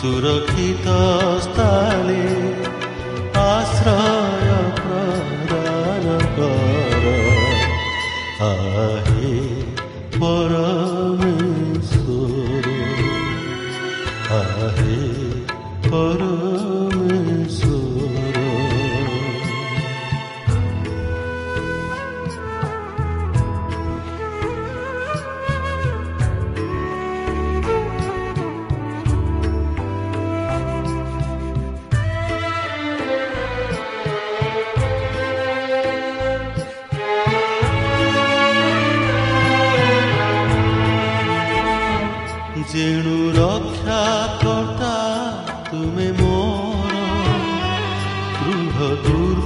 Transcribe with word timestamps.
सुरक्षितस्थल 0.00 2.08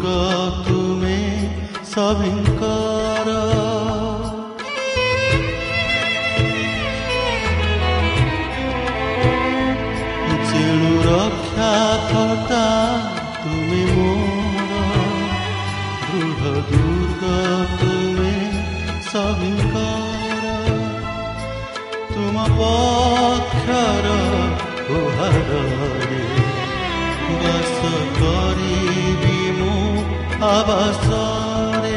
दुर्गा 0.02 0.64
तुम्हें 0.66 1.84
सभी 1.86 2.32
का 2.58 2.81
ଆବାସରେ 30.72 31.96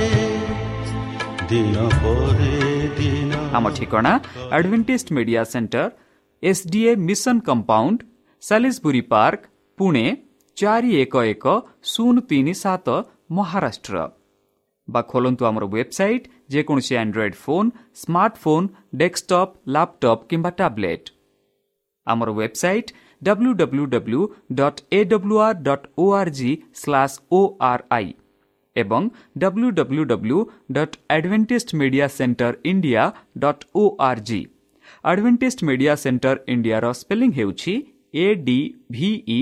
ଦିନ 1.49 1.75
ପରେ 1.95 2.55
ଦିନ 2.97 3.37
ଆମ 3.57 3.65
ଠିକଣା 3.77 4.11
Adventist 4.55 5.07
Media 5.17 5.43
Centre 5.51 5.83
SDA 6.43 6.91
mission 7.03 7.37
compound 7.47 7.99
Salisbury 8.43 9.01
Park 9.13 9.41
Pune 9.77 10.05
ଚାରି 10.57 10.91
ଏକ 11.03 11.13
ଏକ 11.29 11.45
ଶୂନ 11.91 12.15
ତିନି 12.29 12.53
ସାତ 12.63 12.87
ମହାରାଷ୍ଟ୍ର 13.37 13.95
ବା 14.87 15.01
ଖୋଲନ୍ତୁ 15.11 15.43
ଆମର 15.49 15.63
ୱେବସାଇଟ୍ 15.69 16.27
ଯେକୌଣସି 16.53 16.93
Android 17.03 17.39
phone 17.45 17.69
smartphone 18.01 18.67
desktop 19.01 19.55
laptop 19.73 20.27
କିମ୍ବା 20.29 20.51
ଟ୍ୟାବ୍ଲେଟ୍ 20.59 21.07
ଆମର 22.07 22.29
website 22.33 22.93
W 23.21 23.51
W 23.61 23.85
W 23.95 24.21
dot 24.59 24.79
A 24.91 24.99
W 25.11 25.35
R 25.47 25.57
dot 25.67 25.89
O 25.97 26.05
R 26.19 26.35
G 26.37 26.51
slash 26.75 27.19
O 27.31 27.41
R 27.71 27.83
I 27.99 28.13
ଏବଂ 28.75 29.03
W 29.41 29.69
W 29.77 30.03
W 30.11 30.39
dot 30.71 30.95
Adventist 31.15 31.69
Media 31.81 32.07
Centre 32.17 32.53
India 32.71 33.03
dot 33.39 33.63
O 33.75 33.83
R 34.07 34.23
G 34.29 34.41
ଆଡ଼ଭେଣ୍ଟିସ୍ଡ 35.03 35.59
media 35.69 35.93
ସେଣ୍ଟର 36.03 36.35
ଇଣ୍ଡିଆର 36.53 36.85
spelling 36.99 37.31
ହେଉଛି 37.37 37.73
A 38.15 38.27
D 38.45 38.59
V E 38.91 39.39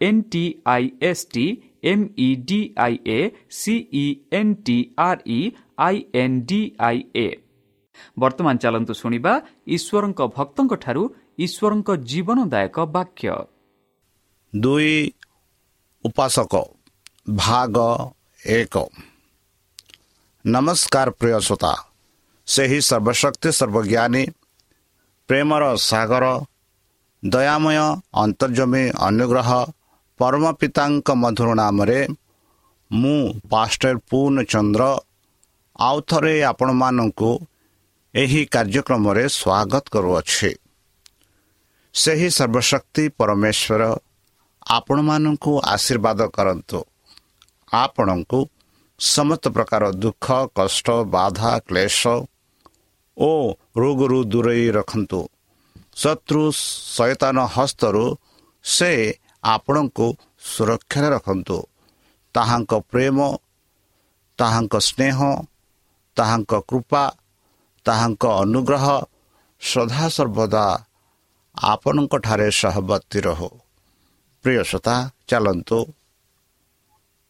N 0.00 0.22
T 0.32 0.44
I 0.66 0.84
S 1.02 1.24
T 1.34 1.46
M 1.84 2.04
E 2.18 2.28
D 2.48 2.60
I 2.78 2.94
A 3.08 3.18
C E 3.58 4.04
N 4.32 4.54
T 4.66 4.78
R 5.00 5.20
E 5.30 5.40
I 5.78 5.96
N 6.22 6.38
D 6.48 6.60
I 6.88 6.98
A 7.16 7.26
ବର୍ତ୍ତମାନ 8.16 8.54
ଚାଲନ୍ତୁ 8.64 8.92
ଶୁଣିବା 8.94 9.32
ଈଶ୍ୱରଙ୍କ 9.76 10.20
ଭକ୍ତଙ୍କଠାରୁ 10.36 11.02
ଈଶ୍ୱରଙ୍କ 11.38 11.88
ଜୀବନଦାୟକ 12.10 12.76
ବାକ୍ୟ 12.96 13.32
ଦୁଇ 14.52 14.92
ଉପାସକ 16.04 16.54
ଭାଗ 17.38 17.76
ଏକ 18.46 18.74
ନମସ୍କାର 20.44 21.08
ପ୍ରିୟ 21.10 21.38
ଶ୍ରୋତା 21.40 21.72
ସେହି 22.46 22.78
ସର୍ବଶକ୍ତି 22.80 23.50
ସର୍ବଜ୍ଞାନୀ 23.58 24.24
ପ୍ରେମର 25.28 25.62
ସାଗର 25.82 26.24
ଦୟାମୟ 27.22 27.78
ଅନ୍ତର୍ଜମୀ 28.14 28.84
ଅନୁଗ୍ରହ 29.08 29.50
ପରମ 30.20 30.44
ପିତାଙ୍କ 30.52 31.08
ମଧୁର 31.22 31.48
ନାମରେ 31.54 32.00
ମୁଁ 32.90 33.18
ପାଷ୍ଟର 33.50 33.96
ପୂର୍ଣ୍ଣଚନ୍ଦ୍ର 34.10 34.82
ଆଉ 35.78 35.98
ଥରେ 36.08 36.34
ଆପଣମାନଙ୍କୁ 36.42 37.30
ଏହି 38.14 38.42
କାର୍ଯ୍ୟକ୍ରମରେ 38.46 39.24
ସ୍ୱାଗତ 39.28 39.84
କରୁଅଛି। 39.92 40.50
ସେହି 41.94 42.28
ସର୍ବଶକ୍ତି 42.30 43.04
ପରମେଶ୍ୱର 43.18 43.82
ଆପଣମାନଙ୍କୁ 44.66 45.52
ଆଶୀର୍ବାଦ 45.64 46.20
କରନ୍ତୁ। 46.36 46.80
ଆପଣଙ୍କୁ 47.72 48.38
ସମସ୍ତ 49.00 49.44
ପ୍ରକାର 49.48 49.82
ଦୁଃଖ 49.92 50.26
କଷ୍ଟ 50.56 50.86
ବାଧା 51.14 51.52
କ୍ଲେଶ 51.68 52.00
ଓ 53.16 53.30
ରୋଗରୁ 53.76 54.18
ଦୂରେଇ 54.24 54.70
ରଖନ୍ତୁ। 54.70 55.20
ଶତ୍ରୁ 55.96 56.42
ସୈତାନ 56.96 57.36
ହସ୍ତରୁ 57.54 58.04
ସେ 58.64 58.92
ଆପଣଙ୍କୁ 59.44 60.06
ସୁରକ୍ଷାରେ 60.40 61.08
ରଖନ୍ତୁ। 61.16 61.58
ତାହାଙ୍କ 62.34 62.72
ପ୍ରେମ 62.90 63.18
ତାହାଙ୍କ 64.38 64.74
ସ୍ନେହ 64.88 65.18
ତାହାଙ୍କ 66.16 66.52
କୃପା 66.68 67.04
ତାହାଙ୍କ 67.84 68.24
ଅନୁଗ୍ରହ 68.42 68.86
ସଦାସର୍ବଦା 69.60 70.66
ଆପଣଙ୍କଠାରେ 71.56 72.48
ସହବର୍ତ୍ତୀ 72.50 73.18
ରହୁ। 73.20 73.50
ପ୍ରିୟ 74.44 74.62
ଶ୍ରୋତା 74.64 74.96
ଚାଲନ୍ତୁ 75.28 75.78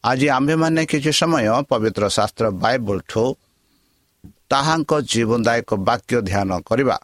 ଆଜି 0.03 0.27
ଆମ୍ଭେମାନେ 0.29 0.81
କିଛି 0.85 1.11
ସମୟ 1.13 1.47
ପବିତ୍ର 1.69 2.03
ଶାସ୍ତ୍ର 2.09 2.45
ବାଇବଲଠୁ 2.63 3.23
ତାହାଙ୍କ 4.51 4.91
ଜୀବନଦାୟକ 5.11 5.69
ବାକ୍ୟ 5.87 6.15
ଧ୍ୟାନ 6.29 6.49
କରିବା 6.67 6.97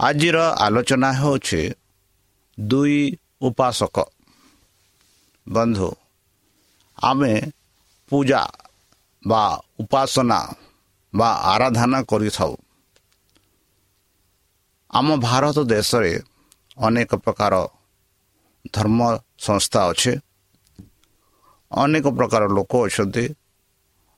ଆଜିର 0.00 0.38
ଆଲୋଚନା 0.64 1.10
ହେଉଛି 1.20 1.62
ଦୁଇ 2.58 2.98
ଉପାସକ 3.40 3.96
ବନ୍ଧୁ 5.46 5.90
ଆମେ 6.98 7.32
ପୂଜା 8.10 8.42
ବା 9.24 9.42
ଉପାସନା 9.80 10.40
ବା 11.14 11.28
ଆରାଧନା 11.52 11.98
କରିଥାଉ 12.10 12.52
ଆମ 14.90 15.08
ଭାରତ 15.20 15.58
ଦେଶରେ 15.66 16.12
ଅନେକ 16.78 17.10
ପ୍ରକାର 17.24 17.54
ଧର୍ମ 18.74 19.00
ସଂସ୍ଥା 19.38 19.80
ଅଛି 19.90 20.12
ଅନେକ 21.82 22.06
ପ୍ରକାର 22.18 22.42
ଲୋକ 22.56 22.72
ଅଛନ୍ତି 22.86 23.24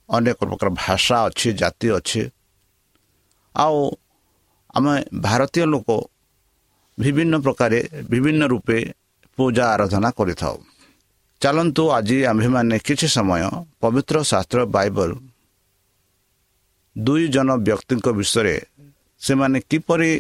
ଅନେକ 0.09 0.39
ପ୍ରକାର 0.49 0.69
ଭାଷା 0.83 1.17
ଅଛି 1.29 1.49
ଜାତି 1.61 1.89
ଅଛି। 1.99 2.23
ଆଉ 3.55 3.79
ଆମେ 4.77 4.95
ଭାରତୀୟ 5.27 5.65
ଲୋକ 5.73 5.89
ବିଭିନ୍ନ 6.99 7.35
ପ୍ରକାର 7.45 7.73
ବିଭିନ୍ନ 8.11 8.43
ରୂପେ 8.53 8.79
ପୂଜା 9.39 9.65
ଆରାଧନା 9.75 10.11
କରିଥାଉ। 10.19 10.57
ଚାଲନ୍ତୁ 11.43 11.83
ଆଜି 11.97 12.17
ଆମ୍ଭେମାନେ 12.31 12.77
କିଛି 12.87 13.07
ସମୟ 13.17 13.43
ପବିତ୍ର 13.81 14.17
ଶାସ୍ତ୍ର 14.31 14.59
ବାଇବଲ 14.77 15.11
ଦୁଇ 16.97 17.25
ଜଣ 17.35 17.49
ବ୍ୟକ୍ତିଙ୍କ 17.67 18.07
ବିଷୟରେ 18.19 18.57
ସେମାନେ 19.23 19.59
କିପରି 19.71 20.13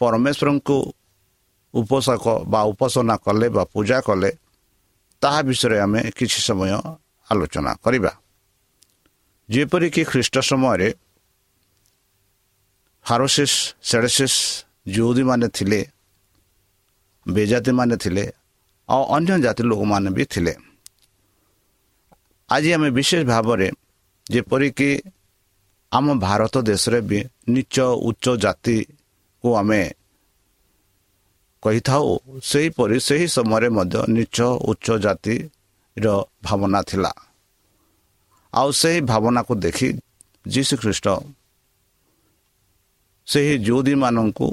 ପରମେଶ୍ୱରଙ୍କୁ 0.00 0.78
ଉପୋଷକ 1.74 2.24
ବା 2.52 2.60
ଉପାସନା 2.70 3.14
କଲେ 3.24 3.46
ବା 3.56 3.62
ପୂଜା 3.74 3.98
କଲେ 4.08 4.30
ତାହା 5.24 5.40
ବିଷୟରେ 5.48 5.76
ଆମେ 5.80 6.00
କିଛି 6.18 6.38
ସମୟ 6.48 6.70
ଆଲୋଚନା 7.28 7.72
କରିବା। 7.84 8.12
ଯେପରିକି 9.48 10.02
ଖ୍ରୀଷ୍ଟ 10.10 10.36
ସମୟରେ 10.50 10.88
ହାରୋସିସ୍ 13.06 13.56
ସେଡ଼ସିସ୍ 13.88 14.38
ଯେଉଁଦୀମାନେ 14.94 15.48
ଥିଲେ 15.56 15.80
ବେଜାତିମାନେ 17.26 17.96
ଥିଲେ 17.96 18.24
ଆଉ 18.88 19.02
ଅନ୍ୟ 19.16 19.34
ଜାତି 19.44 19.62
ଲୋକମାନେ 19.70 20.10
ବି 20.16 20.24
ଥିଲେ। 20.24 20.54
ଆଜି 22.48 22.70
ଆମେ 22.76 22.88
ବିଶେଷ 22.90 23.22
ଭାବରେ 23.32 23.68
ଯେପରିକି 24.32 24.90
ଆମ 25.92 26.06
ଭାରତ 26.26 26.54
ଦେଶରେ 26.70 26.98
ବି 27.08 27.18
ନିଚ 27.48 27.76
ଉଚ୍ଚ 28.08 28.26
ଜାତିକୁ 28.44 29.48
ଆମେ 29.60 29.80
କହିଥାଉ 31.64 32.06
ସେହିପରି 32.42 32.96
ସେହି 33.00 33.26
ସମୟରେ 33.26 33.68
ମଧ୍ୟ 33.68 33.98
ନିଚ 34.08 34.38
ଉଚ୍ଚ 34.70 34.86
ଜାତିର 35.04 36.06
ଭାବନା 36.42 36.80
ଥିଲା। 36.82 37.12
ଆଉ 38.52 38.68
ସେହି 38.80 39.00
ଭାବନାକୁ 39.10 39.52
ଦେଖି 39.54 39.88
ଯୀଶୁଖ୍ରୀଷ୍ଟ 40.48 41.06
ସେହି 43.26 43.54
ଯୋଦୀମାନଙ୍କୁ 43.58 44.48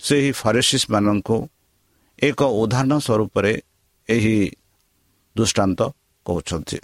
ସେହି 0.00 0.30
ଫରେସିସ୍ 0.32 0.90
ମାନଙ୍କୁ 0.90 1.36
ଏକ 2.18 2.40
ଉଦାହରଣ 2.60 2.92
ସ୍ୱରୂପରେ 2.98 3.52
ଏହି 4.08 4.36
ଦୃଷ୍ଟାନ୍ତ 5.36 5.80
କହୁଛନ୍ତି। 6.26 6.78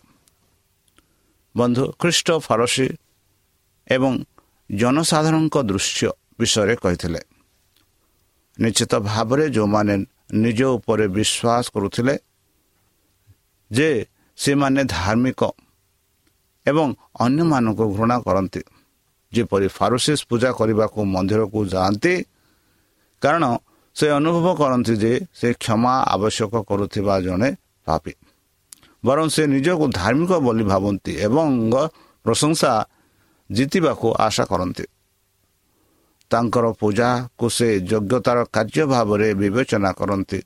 ବନ୍ଧୁ 1.57 1.85
ଖ୍ରୀଷ୍ଟ 2.01 2.29
ଫରସୀ 2.39 2.89
ଏବଂ 3.87 4.13
ଜନସାଧାରଣଙ୍କ 4.71 5.57
ଦୃଶ୍ୟ 5.63 6.09
ବିଷୟରେ 6.41 6.75
କହିଥିଲେ। 6.77 7.21
ନିଶ୍ଚିତ 8.61 8.93
ଭାବରେ 9.11 9.45
ଯେଉଁମାନେ 9.57 9.95
ନିଜ 10.45 10.61
ଉପରେ 10.77 11.07
ବିଶ୍ୱାସ 11.17 11.65
କରୁଥିଲେ 11.75 12.15
ଯେ 13.71 13.89
ସେମାନେ 14.39 14.83
ଧାର୍ମିକ 14.97 15.41
ଏବଂ 16.67 16.89
ଅନ୍ୟମାନଙ୍କୁ 17.25 17.85
ଘୃଣା 17.97 18.17
କରନ୍ତି। 18.27 18.63
ଯେପରି 19.33 19.67
ଫାରୁସିସ୍ 19.79 20.23
ପୂଜା 20.31 20.51
କରିବାକୁ 20.59 20.99
ମନ୍ଦିରକୁ 21.15 21.59
ଯାଆନ୍ତି 21.75 22.15
କାରଣ 23.23 23.45
ସେ 23.97 24.07
ଅନୁଭବ 24.19 24.47
କରନ୍ତି 24.61 24.95
ଯେ 25.03 25.13
ସେ 25.39 25.49
କ୍ଷମା 25.63 25.95
ଆବଶ୍ୟକ 26.15 26.53
କରୁଥିବା 26.69 27.15
ଜଣେ 27.27 27.51
ପାପି। 27.87 28.13
ବରଂ 29.05 29.27
ସେ 29.35 29.43
ନିଜକୁ 29.55 29.85
ଧାର୍ମିକ 30.01 30.33
ବୋଲି 30.47 30.65
ଭାବନ୍ତି 30.73 31.13
ଏବଂ 31.27 31.47
ପ୍ରଶଂସା 32.25 32.73
ଜିତିବାକୁ 33.51 34.07
ଆଶା 34.27 34.45
କରନ୍ତି। 34.53 34.85
ତାଙ୍କର 36.31 36.67
ପୂଜାକୁ 36.81 37.47
ସେ 37.57 37.69
ଯୋଗ୍ୟତାର 37.91 38.39
କାର୍ଯ୍ୟ 38.55 38.85
ଭାବରେ 38.93 39.29
ବିବେଚନା 39.35 39.91
କରନ୍ତି 39.93 40.41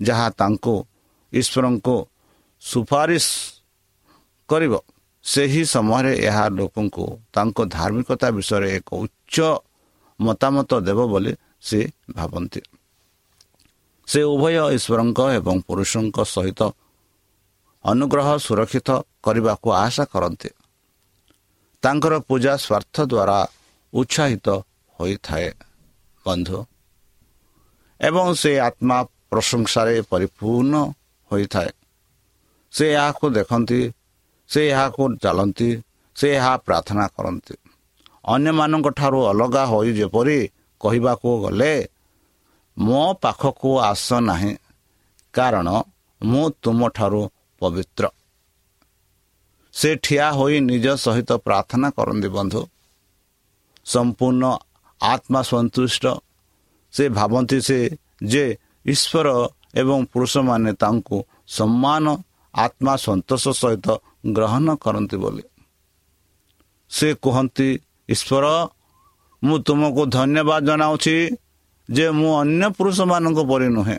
ଯାହା 0.00 0.26
ତାଙ୍କୁ 0.40 0.74
ଈଶ୍ୱରଙ୍କୁ 1.32 1.96
ସୁପାରିଶ 2.62 3.26
କରିବ। 4.48 4.74
ସେହି 5.24 5.62
ସମୟରେ 5.64 6.12
ଏହା 6.28 6.44
ଲୋକଙ୍କୁ 6.58 7.04
ତାଙ୍କ 7.34 7.58
ଧାର୍ମିକତା 7.76 8.28
ବିଷୟରେ 8.36 8.68
ଏକ 8.78 8.88
ଉଚ୍ଚ 9.04 9.36
ମତାମତ 10.20 10.70
ଦେବ 10.86 11.00
ବୋଲି 11.12 11.32
ସେ 11.60 11.80
ଭାବନ୍ତି। 12.16 12.60
ସେ 14.08 14.20
ଉଭୟ 14.32 14.54
ଈଶ୍ୱରଙ୍କ 14.76 15.20
ଏବଂ 15.38 15.56
ପୁରୁଷଙ୍କ 15.66 16.18
ସହିତ 16.34 16.60
ଅନୁଗ୍ରହ 17.84 18.28
ସୁରକ୍ଷିତ 18.46 18.88
କରିବାକୁ 19.24 19.68
ଆଶା 19.84 20.04
କରନ୍ତି। 20.04 20.50
ତାଙ୍କର 21.82 22.14
ପୂଜା 22.28 22.52
ସ୍ୱାର୍ଥ 22.64 22.96
ଦ୍ୱାରା 23.12 23.38
ଉତ୍ସାହିତ 23.92 24.48
ହୋଇଥାଏ 25.02 25.48
ବନ୍ଧୁ। 26.26 26.58
ଏବଂ 28.00 28.26
ସେ 28.34 28.52
ଆତ୍ମା 28.58 28.98
ପ୍ରଶଂସାରେ 29.30 29.94
ପରିପୂର୍ଣ୍ଣ 30.10 30.74
ହୋଇଥାଏ। 31.30 31.70
ସେ 32.72 32.84
ଏହାକୁ 32.92 33.26
ଦେଖନ୍ତି 33.36 33.80
ସେ 34.50 34.60
ଏହାକୁ 34.68 35.02
ଚାଲନ୍ତି 35.22 35.70
ସେ 36.16 36.28
ଏହା 36.38 36.52
ପ୍ରାର୍ଥନା 36.66 37.06
କରନ୍ତି। 37.16 37.54
ଅନ୍ୟମାନଙ୍କ 38.24 38.86
ଠାରୁ 38.98 39.20
ଅଲଗା 39.26 39.62
ହୋଇ 39.64 39.90
ଯେପରି 39.98 40.38
କହିବାକୁ 40.80 41.30
ଗଲେ 41.44 41.74
ମୋ 42.76 43.02
ପାଖକୁ 43.22 43.70
ଆସ 43.90 44.08
ନାହିଁ 44.28 44.52
କାରଣ 45.34 45.68
ମୁଁ 46.20 46.44
ତୁମଠାରୁ 46.62 47.22
ପବିତ୍ର। 47.60 48.04
ସେ 49.74 49.90
ଠିଆ 50.04 50.26
ହୋଇ 50.30 50.56
ନିଜ 50.70 50.86
ସହିତ 51.04 51.30
ପ୍ରାର୍ଥନା 51.46 51.88
କରନ୍ତି 51.90 52.28
ବନ୍ଧୁ। 52.28 52.62
ସମ୍ପୂର୍ଣ୍ଣ 53.86 54.44
ଆତ୍ମା 55.02 55.40
ସନ୍ତୁଷ୍ଟ 55.42 56.04
ସେ 56.92 57.04
ଭାବନ୍ତି 57.08 57.58
ସେ 57.60 57.78
ଯେ 58.22 58.44
ଈଶ୍ୱର 58.86 59.28
ଏବଂ 59.74 59.98
ପୁରୁଷମାନେ 60.12 60.72
ତାଙ୍କୁ 60.72 61.18
ସମ୍ମାନ 61.48 62.04
ଆତ୍ମା 62.54 62.94
ସନ୍ତୋଷ 62.96 63.44
ସହିତ 63.52 63.86
ଗ୍ରହଣ 64.32 64.66
କରନ୍ତି 64.76 65.16
ବୋଲି 65.16 65.44
ସେ 66.90 67.08
କୁହନ୍ତି 67.14 67.68
ଈଶ୍ୱର 68.08 68.46
ମୁଁ 69.42 69.58
ତୁମକୁ 69.58 70.02
ଧନ୍ୟବାଦ 70.06 70.60
ଜଣାଉଛି 70.66 71.16
ଯେ 71.88 72.06
ମୁଁ 72.10 72.30
ଅନ୍ୟ 72.40 72.66
ପୁରୁଷମାନଙ୍କ 72.78 73.38
ପରି 73.48 73.68
ନୁହେଁ। 73.68 73.98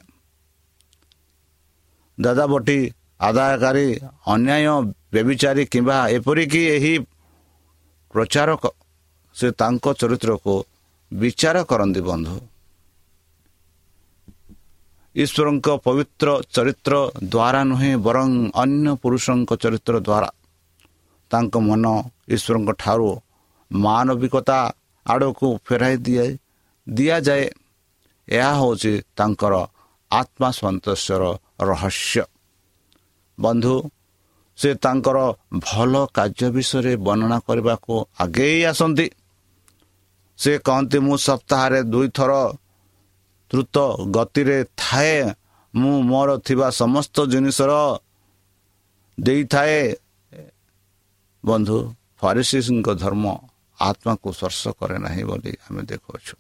ଦାଦା 2.18 2.46
ବଟି 2.46 2.80
ଆଦାୟକାରୀ 3.20 3.88
ଅନ୍ୟାୟ 4.28 4.76
ବ୍ୟବିଚାରୀ 5.14 5.64
କିମ୍ବା 5.66 5.98
ଏପରିକି 6.10 6.62
ଏହି 6.76 6.94
ପ୍ରଚାରକ 8.14 8.64
ସେ 9.36 9.48
ତାଙ୍କ 9.52 9.86
ଚରିତ୍ରକୁ 9.94 10.56
ବିଚାର 11.14 11.58
କରନ୍ତି 11.64 12.02
ବନ୍ଧୁ। 12.02 12.38
ଈଶ୍ୱରଙ୍କ 15.16 15.68
ପବିତ୍ର 15.86 16.28
ଚରିତ୍ର 16.54 16.94
ଦ୍ୱାରା 17.24 17.62
ନୁହେଁ 17.64 17.94
ବରଂ 17.98 18.30
ଅନ୍ୟ 18.56 18.90
ପୁରୁଷଙ୍କ 19.02 19.52
ଚରିତ୍ର 19.64 19.96
ଦ୍ୱାରା 20.00 20.30
ତାଙ୍କ 21.32 21.54
ମନ 21.58 21.86
ଈଶ୍ୱରଙ୍କ 22.28 22.70
ଠାରୁ 22.78 23.10
ମାନବିକତା 23.72 24.60
ଆଡ଼କୁ 25.06 25.48
ଫେରାଇ 25.66 25.96
ଦିଏ 25.98 26.28
ଦିଆଯାଏ। 26.90 27.46
ଏହା 28.28 28.52
ହେଉଛି 28.60 28.94
ତାଙ୍କର 29.18 29.54
ଆତ୍ମା 30.12 30.50
ସନ୍ତୋଷର 30.52 31.24
ରହସ୍ୟ। 31.62 32.24
ବନ୍ଧୁ 33.38 33.76
ସେ 34.58 34.70
ତାଙ୍କର 34.76 35.18
ଭଲ 35.58 35.94
କାର୍ଯ୍ୟ 36.14 36.48
ବିଷୟରେ 36.56 36.94
ବର୍ଣ୍ଣନା 36.96 37.38
କରିବାକୁ 37.48 37.94
ଆଗେଇ 38.20 38.60
ଆସନ୍ତି। 38.66 39.08
ସେ 40.38 40.60
କହନ୍ତି 40.60 41.00
ମୁଁ 41.00 41.18
ସପ୍ତାହରେ 41.18 41.84
ଦୁଇଥର 41.84 42.32
ଦ୍ରୁତ 43.52 43.78
ଗତିରେ 44.12 44.64
ଥାଏ। 44.78 45.34
ମୁଁ 45.76 46.02
ମୋର 46.02 46.38
ଥିବା 46.38 46.70
ସମସ୍ତ 46.70 47.26
ଜିନିଷର 47.26 48.00
ଦେଇଥାଏ। 49.20 49.96
ବନ୍ଧୁ 51.46 51.78
ଫାରିସିଙ୍କ 52.22 52.88
ଧର୍ମ 52.94 53.26
ଆତ୍ମାକୁ 53.80 54.28
ସ୍ପର୍ଶ 54.34 54.62
କରେ 54.80 54.98
ନାହିଁ 54.98 55.24
ବୋଲି 55.24 55.54
ଆମେ 55.70 55.82
ଦେଖୁଅଛୁ। 55.84 56.36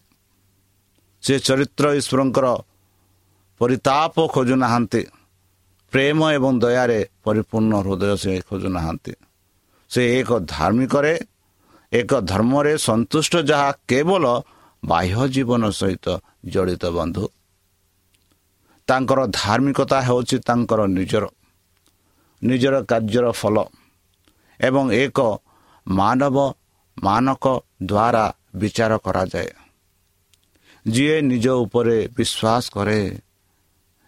ସେ 1.24 1.40
ଚରିତ୍ର 1.40 1.86
ଈଶ୍ୱରଙ୍କର 1.94 2.48
ପରିତାପ 3.60 4.16
ଖୋଜୁନାହାନ୍ତି। 4.28 5.04
ପ୍ରେମ 5.92 6.20
ଏବଂ 6.32 6.60
ଦୟାରେ 6.60 7.00
ପରିପୂର୍ଣ୍ଣ 7.24 7.74
ହୃଦୟ 7.76 8.16
ସେ 8.18 8.42
ଖୋଜୁନାହାନ୍ତି। 8.50 9.14
ସେ 9.90 10.02
ଏକ 10.20 10.30
ଧାର୍ମିକରେ 10.40 11.14
ଏକ 11.94 12.12
ଧର୍ମରେ 12.22 12.74
ସନ୍ତୁଷ୍ଟ 12.78 13.34
ଯାହା 13.50 13.70
କେବଳ 13.88 14.24
ବାହ୍ୟ 14.84 15.24
ଜୀବନ 15.34 15.64
ସହିତ 15.80 16.06
ଜଡ଼ିତ 16.46 16.84
ବନ୍ଧୁ। 16.98 17.26
ତାଙ୍କର 18.88 19.20
ଧାର୍ମିକତା 19.40 19.98
ହେଉଛି 20.08 20.38
ତାଙ୍କର 20.48 20.82
ନିଜର 20.98 21.26
ନିଜର 22.42 22.76
କାର୍ଯ୍ୟର 22.90 23.26
ଫଳ 23.32 23.56
ଏବଂ 24.60 24.86
ଏକ 25.04 25.20
ମାନବ 25.88 26.38
ମାନକ 26.98 27.46
ଦ୍ୱାରା 27.84 28.26
ବିଚାର 28.56 28.92
କରାଯାଏ। 29.06 29.52
ଯିଏ 30.86 31.18
ନିଜ 31.22 31.46
ଉପରେ 31.64 31.98
ବିଶ୍ୱାସ 32.18 32.64
କରେ 32.76 33.02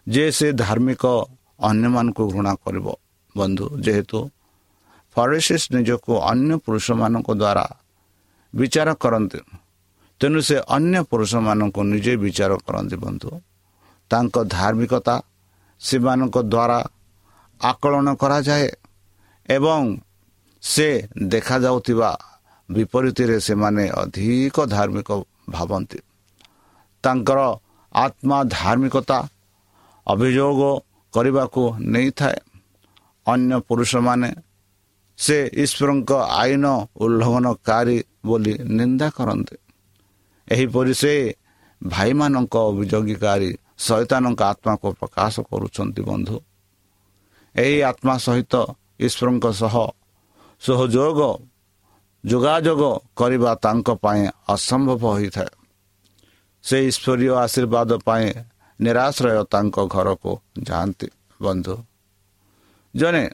ଯେ 0.06 0.24
ସେ 0.30 0.48
ଧାର୍ମିକ 0.52 1.04
ଅନ୍ୟମାନଙ୍କୁ 1.60 2.24
ଘୃଣା 2.34 2.52
କରିବ। 2.64 2.86
ବନ୍ଧୁ 3.36 3.66
ଯେହେତୁ 3.80 4.18
ଫରେସିସ୍ 5.16 5.66
ନିଜକୁ 5.72 6.12
ଅନ୍ୟ 6.30 6.52
ପୁରୁଷମାନଙ୍କ 6.64 7.28
ଦ୍ୱାରା 7.32 7.66
ବିଚାର 8.54 8.88
କରନ୍ତି। 8.94 9.40
ତେଣୁ 10.20 10.40
ସେ 10.40 10.56
ଅନ୍ୟ 10.76 10.98
ପୁରୁଷମାନଙ୍କୁ 11.10 11.80
ନିଜେ 11.82 12.12
ବିଚାର 12.16 12.52
କରନ୍ତି 12.66 12.96
ବନ୍ଧୁ। 12.96 13.30
ତାଙ୍କ 14.10 14.34
ଧାର୍ମିକତା 14.56 15.16
ସେମାନଙ୍କ 15.80 16.36
ଦ୍ୱାରା 16.52 16.78
ଆକଳନ 17.60 18.06
କରାଯାଏ 18.14 18.68
ଏବଂ 19.48 19.82
ସେ 20.62 20.88
ଦେଖାଯାଉଥିବା 21.22 22.10
ବିପରୀତରେ 22.68 23.36
ସେମାନେ 23.40 23.84
ଅଧିକ 24.02 24.56
ଧାର୍ମିକ 24.66 25.10
ଭାବନ୍ତି। 25.50 25.98
ତାଙ୍କର 27.04 27.38
ଆତ୍ମା 27.94 28.38
ଧାର୍ମିକତା 28.58 29.18
ଅଭିଯୋଗ 30.06 30.60
କରିବାକୁ 31.14 31.62
ନେଇଥାଏ। 31.80 32.38
ଅନ୍ୟ 33.26 33.52
ପୁରୁଷମାନେ 33.68 34.28
ସେ 35.18 35.50
ଈଶ୍ୱରଙ୍କ 35.54 36.12
ଆଇନ 36.12 36.66
ଉଲ୍ଲଂଘନକାରୀ 36.96 37.98
ବୋଲି 38.24 38.54
ନିନ୍ଦା 38.68 39.08
କରନ୍ତି। 39.10 39.56
ଏହିପରି 40.48 40.94
ସେ 40.94 41.34
ଭାଇମାନଙ୍କ 41.86 42.54
ଅଭିଯୋଗୀକାରୀ 42.56 43.50
ଶୈତାନଙ୍କ 43.78 44.40
ଆତ୍ମାକୁ 44.42 44.88
ପ୍ରକାଶ 44.92 45.34
କରୁଛନ୍ତି 45.40 46.02
ବନ୍ଧୁ। 46.02 46.36
ଏହି 47.54 47.82
ଆତ୍ମା 47.82 48.14
ସହିତ 48.18 48.54
ଈଶ୍ୱରଙ୍କ 49.00 49.46
ସହ 49.52 49.74
ସହଯୋଗ 50.62 51.20
ଯୋଗାଯୋଗ 52.24 52.82
କରିବା 53.16 53.54
ତାଙ୍କ 53.54 53.88
ପାଇଁ 53.94 54.22
ଅସମ୍ଭବ 54.48 55.02
ହୋଇଥାଏ। 55.06 55.52
ସେ 56.64 56.76
ଈଶ୍ୱରୀୟ 56.86 57.30
ଆଶୀର୍ବାଦ 57.34 57.90
ପାଇଁ 58.04 58.26
ନିରାଶ୍ରୟ 58.80 59.44
ତାଙ୍କ 59.44 59.76
ଘରକୁ 59.86 60.32
ଯାଆନ୍ତି 60.62 61.08
ବନ୍ଧୁ। 61.42 61.76
ଜଣେ 62.94 63.24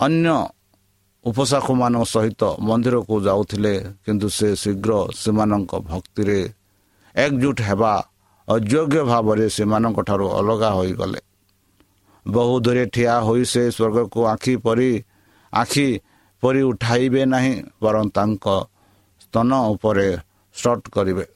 ଅନ୍ୟ 0.00 0.36
ଉପସାକମାନଙ୍କ 1.24 2.04
ସହିତ 2.14 2.42
ମନ୍ଦିରକୁ 2.66 3.14
ଯାଉଥିଲେ 3.28 3.74
କିନ୍ତୁ 4.04 4.28
ସେ 4.38 4.48
ଶୀଘ୍ର 4.62 4.90
ସେମାନଙ୍କ 5.22 5.72
ଭକ୍ତିରେ 5.90 6.38
ଏକଜୁଟ 7.14 7.58
ହେବା 7.68 7.92
ଅଯୋଗ୍ୟ 8.48 9.00
ଭାବରେ 9.10 9.46
ସେମାନଙ୍କ 9.56 9.98
ଠାରୁ 10.08 10.26
ଅଲଗା 10.38 10.70
ହୋଇଗଲେ। 10.78 11.20
ବହୁ 12.26 12.54
ଦୂରେ 12.64 12.84
ଠିଆ 12.94 13.14
ହୋଇ 13.26 13.44
ସେ 13.52 13.62
ସ୍ୱର୍ଗକୁ 13.76 14.20
ଆଖି 14.34 14.54
ପରି 14.64 14.90
ଆଖି 15.52 15.88
ପରି 16.42 16.60
ଉଠାଇବେ 16.70 17.22
ନାହିଁ 17.34 17.54
ବରଂ 17.82 18.04
ତାଙ୍କ 18.16 18.44
ସ୍ତନ 19.24 19.50
ଉପରେ 19.74 20.08
ସଟ୍ 20.54 20.86
କରିବେ। 20.94 21.26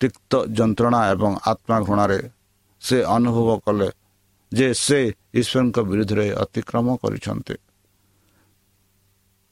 ତିକ୍ତ 0.00 0.32
ଯନ୍ତ୍ରଣା 0.58 1.00
ଏବଂ 1.12 1.32
ଆତ୍ମା 1.50 1.76
ଘୃଣାରେ 1.86 2.20
ସେ 2.82 2.98
ଅନୁଭବ 3.16 3.48
କଲେ 3.64 3.88
ଯେ 4.54 4.74
ସେ 4.74 5.14
ଈଶ୍ୱରଙ୍କ 5.34 5.78
ବିରୁଦ୍ଧରେ 5.80 6.34
ଅତିକ୍ରମ 6.34 6.96
କରିଛନ୍ତି। 6.96 7.54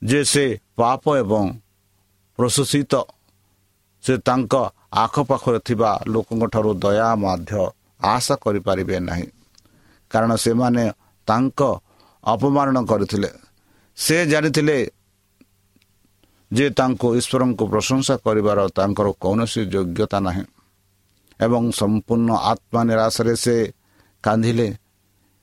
ଯେ 0.04 0.24
ସେ 0.24 0.60
ପାପ 0.76 1.16
ଏବଂ 1.16 1.58
ପ୍ରଶୋଷିତ 2.36 2.94
ସେ 4.02 4.16
ତାଙ୍କ 4.18 4.70
ଆଖପାଖରେ 4.92 5.58
ଥିବା 5.58 6.00
ଲୋକଙ୍କ 6.06 6.46
ଠାରୁ 6.46 6.74
ଦୟା 6.74 7.14
ମଧ୍ୟ 7.16 7.68
ଆଶା 8.00 8.34
କରିପାରିବେ 8.36 9.00
ନାହିଁ। 9.00 9.26
କାରଣ 10.10 10.36
ସେମାନେ 10.36 10.92
ତାଙ୍କ 11.26 11.60
ଅପମାନ 12.24 12.84
କରିଥିଲେ। 12.84 13.30
ସେ 13.96 14.26
ଜାଣିଥିଲେ 14.26 14.90
ଯେ 16.52 16.70
ତାଙ୍କୁ 16.70 17.16
ଈଶ୍ୱରଙ୍କୁ 17.16 17.66
ପ୍ରଶଂସା 17.66 18.16
କରିବାର 18.16 18.68
ତାଙ୍କର 18.68 19.12
କୌଣସି 19.20 19.60
ଯୋଗ୍ୟତା 19.66 20.20
ନାହିଁ। 20.20 20.44
ଏବଂ 21.40 21.70
ସମ୍ପୂର୍ଣ୍ଣ 21.70 22.30
ଆତ୍ମା 22.32 22.84
ନିରାଶରେ 22.84 23.36
ସେ 23.36 23.72
କାନ୍ଦିଲେ। 24.22 24.79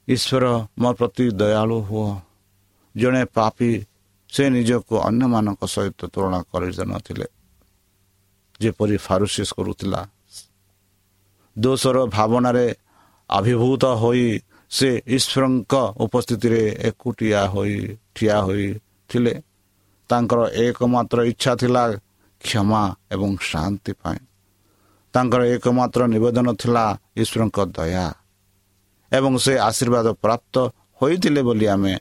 ଈଶ୍ୱର 0.07 0.45
ମୋ 0.79 0.89
ପ୍ରତି 0.93 1.25
ଦୟାଳୁ 1.39 1.77
ହୁଅ। 1.89 2.09
ଜଣେ 2.95 3.23
ପାପି 3.35 3.71
ସେ 4.29 4.43
ନିଜକୁ 4.49 4.95
ଅନ୍ୟମାନଙ୍କ 5.07 5.61
ସହିତ 5.65 5.99
ତୁଳନା 6.13 6.39
କରିନଥିଲେ 6.51 7.27
ଯେପରି 8.61 8.97
ଫାରୁସିସ୍ 8.97 9.53
କରୁଥିଲା। 9.57 10.01
ଦୋଷର 11.55 11.97
ଭାବନାରେ 12.05 12.67
ଆବିର୍ଭୂତ 13.29 13.83
ହୋଇ 14.01 14.27
ସେ 14.71 14.89
ଈଶ୍ୱରଙ୍କ 15.07 15.73
ଉପସ୍ଥିତିରେ 16.05 16.61
ଏକୁଟିଆ 16.89 17.41
ହୋଇ 17.53 17.75
ଠିଆ 18.15 18.37
ହୋଇଥିଲେ। 18.47 19.33
ତାଙ୍କର 20.09 20.39
ଏକମାତ୍ର 20.65 21.17
ଇଚ୍ଛା 21.31 21.53
ଥିଲା 21.61 21.83
କ୍ଷମା 22.41 22.83
ଏବଂ 23.11 23.31
ଶାନ୍ତି 23.49 23.91
ପାଇଁ। 24.01 24.19
ତାଙ୍କର 25.13 25.41
ଏକମାତ୍ର 25.55 26.01
ନିବେଦନ 26.13 26.47
ଥିଲା 26.61 26.85
ଈଶ୍ୱରଙ୍କ 27.21 27.57
ଦୟା। 27.75 28.07
ଏବଂ 29.11 29.33
ସେ 29.37 29.53
ଆଶୀର୍ବାଦ 29.69 30.07
ପ୍ରାପ୍ତ 30.23 30.55
ହୋଇଥିଲେ 30.99 31.41
ବୋଲି 31.47 31.65
ଆମେ 31.67 31.93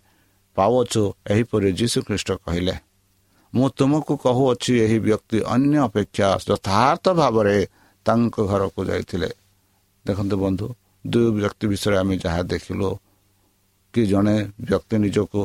ପାଉଛୁ 0.56 1.02
ଏହିପରି 1.30 1.68
ଯୀଶୁଖ୍ରୀଷ୍ଟ 1.78 2.30
କହିଲେ 2.44 2.74
ମୁଁ 3.54 3.66
ତୁମକୁ 3.78 4.14
କହୁଅଛି 4.24 4.72
ଏହି 4.84 4.98
ବ୍ୟକ୍ତି 5.06 5.38
ଅନ୍ୟ 5.54 5.76
ଅପେକ୍ଷା 5.88 6.28
ଯଥାର୍ଥ 6.48 7.04
ଭାବରେ 7.20 7.56
ତାଙ୍କ 8.06 8.36
ଘରକୁ 8.50 8.80
ଯାଇଥିଲେ। 8.84 9.30
ଦେଖନ୍ତୁ 10.04 10.36
ବନ୍ଧୁ 10.44 10.66
ଦୁଇ 11.04 11.28
ବ୍ୟକ୍ତି 11.36 11.64
ବିଷୟରେ 11.72 11.96
ଆମେ 12.02 12.14
ଯାହା 12.24 12.40
ଦେଖିଲୁ 12.52 12.88
କି 13.94 14.02
ଜଣେ 14.06 14.36
ବ୍ୟକ୍ତି 14.68 14.96
ନିଜକୁ 15.04 15.40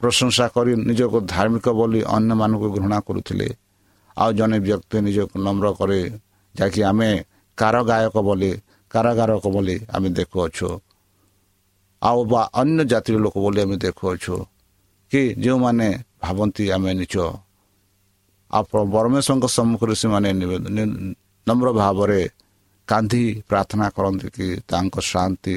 ପ୍ରଶଂସା 0.00 0.46
କରି 0.54 0.72
ନିଜକୁ 0.88 1.18
ଧାର୍ମିକ 1.34 1.66
ବୋଲି 1.78 2.00
ଅନ୍ୟମାନଙ୍କୁ 2.16 2.68
ଘୃଣା 2.76 2.98
କରୁଥିଲେ 3.06 3.48
ଆଉ 4.16 4.30
ଜଣେ 4.38 4.58
ବ୍ୟକ୍ତି 4.66 4.96
ନିଜକୁ 5.06 5.34
ନମ୍ର 5.46 5.66
କରେ 5.78 6.00
ଯାହାକି 6.54 6.80
ଆମେ 6.90 7.10
କାରଗାୟକ 7.58 8.16
ବୋଲି 8.28 8.52
କାରାଗାରକ 8.92 9.44
ବୋଲି 9.54 9.76
ଆମେ 9.94 10.08
ଦେଖୁଅଛୁ 10.18 10.68
ଆଉ 12.02 12.18
ବା 12.30 12.40
ଅନ୍ୟ 12.60 12.82
ଜାତିର 12.90 13.16
ଲୋକ 13.24 13.36
ବୋଲି 13.44 13.58
ଆମେ 13.64 13.76
ଦେଖୁଅଛୁ 13.84 14.34
କି 15.12 15.22
ଯେଉଁମାନେ 15.42 15.88
ଭାବନ୍ତି 16.22 16.64
ଆମେ 16.74 16.90
ନିଜ 17.00 17.14
ଆପଣ 18.50 18.78
ପରମେଶ୍ୱରଙ୍କ 18.94 19.46
ସମ୍ମୁଖରେ 19.56 19.94
ସେମାନେ 20.02 20.30
ନମ୍ର 21.46 21.68
ଭାବରେ 21.72 22.20
କାନ୍ଦି 22.88 23.24
ପ୍ରାର୍ଥନା 23.48 23.86
କରନ୍ତି 23.96 24.28
କି 24.36 24.46
ତାଙ୍କ 24.70 24.94
ଶାନ୍ତି 25.02 25.56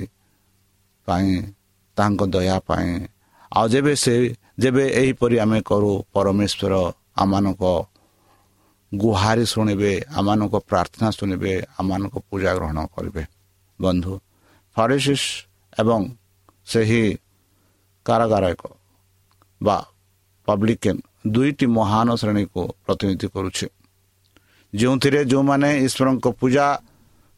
ପାଇଁ 1.07 1.31
ତାଙ୍କ 1.97 2.21
ଦୟା 2.33 2.57
ପାଇଁ 2.67 2.91
ଆଉ 3.51 3.65
ଯେବେ 3.73 3.93
ସେ 3.95 4.13
ଯେବେ 4.61 4.85
ଏହିପରି 5.01 5.35
ଆମେ 5.39 5.59
କରୁ 5.61 5.91
ପରମେଶ୍ୱର 6.13 6.73
ଆମମାନଙ୍କ 7.15 7.63
ଗୁହାରି 8.91 9.45
ଶୁଣିବେ 9.45 9.91
ଆମମାନଙ୍କ 10.17 10.55
ପ୍ରାର୍ଥନା 10.69 11.07
ଶୁଣିବେ 11.11 11.53
ଆମମାନଙ୍କ 11.79 12.15
ପୂଜା 12.29 12.51
ଗ୍ରହଣ 12.57 12.77
କରିବେ 12.95 13.23
ବନ୍ଧୁ 13.79 14.13
ଫରେସିସ୍ 14.75 15.27
ଏବଂ 15.77 16.01
ସେହି 16.67 17.03
କାରାଗାରକ 18.05 18.61
ବା 19.61 19.77
ପବ୍ଲିକେନ୍ 20.47 20.99
ଦୁଇଟି 21.27 21.65
ମହାନ 21.77 22.07
ଶ୍ରେଣୀକୁ 22.21 22.61
ପ୍ରତିନିଧି 22.85 23.27
କରୁଛି 23.35 23.65
ଯେଉଁଥିରେ 24.73 25.21
ଯେଉଁମାନେ 25.31 25.69
ଈଶ୍ୱରଙ୍କ 25.85 26.25
ପୂଜା 26.39 26.65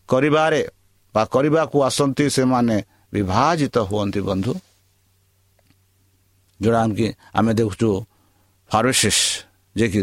କରିବାରେ 0.09 0.61
ବା 1.15 1.23
କରିବାକୁ 1.33 1.77
ଆସନ୍ତି 1.89 2.25
ସେମାନେ 2.29 2.77
ବିଭାଜିତ 3.13 3.75
ହୁଅନ୍ତି 3.89 4.21
ବନ୍ଧୁ 4.29 4.53
ଯେଉଁଟାକି 6.59 7.07
ଆମେ 7.33 7.51
ଦେଖୁଛୁ 7.59 7.89
ଫାରୋସିସ୍ 8.71 9.23
ଯିଏକି 9.75 10.01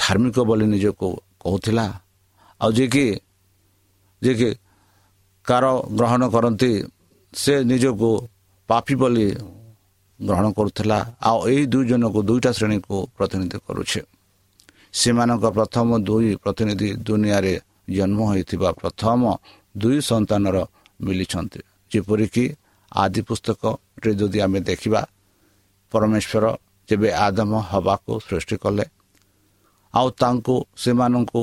ଧାର୍ମିକ 0.00 0.36
ବୋଲି 0.48 0.66
ନିଜକୁ 0.74 1.08
କହୁଥିଲା। 1.42 1.86
ଆଉ 2.60 2.70
ଯିଏକି 2.76 3.06
ଯିଏକି 4.22 4.50
କାର 5.46 5.64
ଗ୍ରହଣ 5.98 6.22
କରନ୍ତି 6.34 6.72
ସେ 7.32 7.54
ନିଜକୁ 7.70 8.10
ପାପି 8.68 8.94
ବୋଲି 9.00 9.26
ଗ୍ରହଣ 10.20 10.46
କରୁଥିଲା। 10.56 10.98
ଆଉ 11.28 11.38
ଏହି 11.50 11.62
ଦୁଇ 11.72 11.84
ଜଣକୁ 11.90 12.18
ଦୁଇଟା 12.28 12.50
ଶ୍ରେଣୀକୁ 12.58 12.96
ପ୍ରତିନିଧି 13.16 13.58
କରୁଛି। 13.66 14.00
ସେମାନଙ୍କ 15.00 15.44
ପ୍ରଥମ 15.56 15.88
ଦୁଇ 16.08 16.30
ପ୍ରତିନିଧି 16.42 16.88
ଦୁନିଆରେ 17.06 17.54
ଜନ୍ମ 17.96 18.18
ହୋଇଥିବା 18.30 18.68
ପ୍ରଥମ 18.80 19.20
ଦୁଇ 19.82 19.98
ସନ୍ତାନର 20.10 20.56
ମିଳିଛନ୍ତି। 21.04 21.60
ଯେପରିକି 21.92 22.44
ଆଦି 22.92 23.20
ପୁସ୍ତକରେ 23.28 24.10
ଯଦି 24.20 24.38
ଆମେ 24.46 24.60
ଦେଖିବା 24.68 25.00
ପରମେଶ୍ୱର 25.92 26.44
ଯେବେ 26.88 27.08
ଆଦମ 27.26 27.52
ହେବାକୁ 27.70 28.12
ସୃଷ୍ଟି 28.26 28.56
କଲେ 28.62 28.84
ଆଉ 29.94 30.06
ତାଙ୍କୁ 30.20 30.56
ସେମାନଙ୍କୁ 30.82 31.42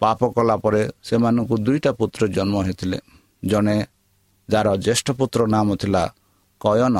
ପାପ 0.00 0.20
କଲା 0.36 0.56
ପରେ 0.64 0.82
ସେମାନଙ୍କୁ 1.08 1.54
ଦୁଇଟା 1.66 1.90
ପୁତ୍ର 1.98 2.22
ଜନ୍ମ 2.36 2.54
ହୋଇଥିଲେ। 2.66 2.98
ଜଣେ 3.42 3.76
ଯାହାର 4.48 4.68
ଜ୍ୟେଷ୍ଠ 4.84 5.06
ପୁତ୍ର 5.18 5.40
ନାମ 5.54 5.68
ଥିଲା 5.82 6.02
କୟନ 6.60 6.96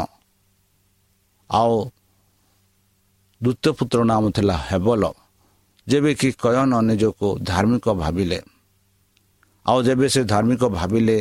ଆଉ 1.51 1.77
ଦ୍ୱିତୀୟ 3.41 3.71
ପୁତ୍ର 3.79 3.99
ନାମ 4.11 4.25
ଥିଲା 4.37 4.55
ହେବଲ 4.69 5.05
ଯେବେ 5.87 6.11
କି 6.21 6.29
କୟନ 6.43 6.73
ନିଜକୁ 6.89 7.29
ଧାର୍ମିକ 7.51 7.87
ଭାବିଲେ। 8.03 8.39
ଆଉ 9.67 9.79
ଯେବେ 9.87 10.07
ସେ 10.15 10.21
ଧାର୍ମିକ 10.33 10.63
ଭାବିଲେ 10.79 11.17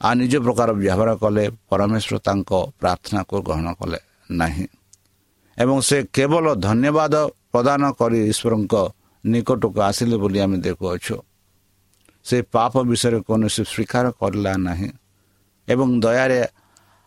ଆ 0.00 0.08
ନିଜ 0.20 0.32
ପ୍ରକାର 0.44 0.68
ବ୍ୟବହାର 0.80 1.10
କଲେ 1.22 1.44
ପରମେଶ୍ୱର 1.70 2.16
ତାଙ୍କ 2.26 2.50
ପ୍ରାର୍ଥନାକୁ 2.80 3.34
ଗ୍ରହଣ 3.46 3.68
କଲେ 3.80 3.98
ନାହିଁ। 4.30 4.66
ଏବଂ 5.58 5.76
ସେ 5.88 5.96
କେବଳ 6.16 6.44
ଧନ୍ୟବାଦ 6.66 7.14
ପ୍ରଦାନ 7.54 7.82
କରି 8.00 8.18
ଈଶ୍ୱରଙ୍କ 8.30 8.74
ନିକଟକୁ 9.24 9.78
ଆସିଲେ 9.88 10.16
ବୋଲି 10.22 10.38
ଆମେ 10.44 10.58
ଦେଖୁଅଛୁ। 10.66 11.16
ସେ 12.26 12.36
ପାପ 12.54 12.72
ବିଷୟରେ 12.90 13.18
କୌଣସି 13.28 13.62
ସ୍ୱୀକାର 13.72 14.04
କରିଲା 14.20 14.52
ନାହିଁ 14.66 14.90
ଏବଂ 15.68 15.88
ଦୟାରେ 16.04 16.40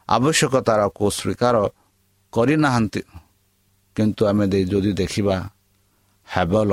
ଆବଶ୍ୟକତାରକୁ 0.10 1.04
ସ୍ୱୀକାର 1.20 1.56
କରିନାହାନ୍ତି। 2.34 3.01
କିନ୍ତୁ 3.96 4.22
ଆମେ 4.30 4.46
ଯଦି 4.72 4.92
ଦେଖିବା 5.01 5.38
ହେବଲ 6.27 6.72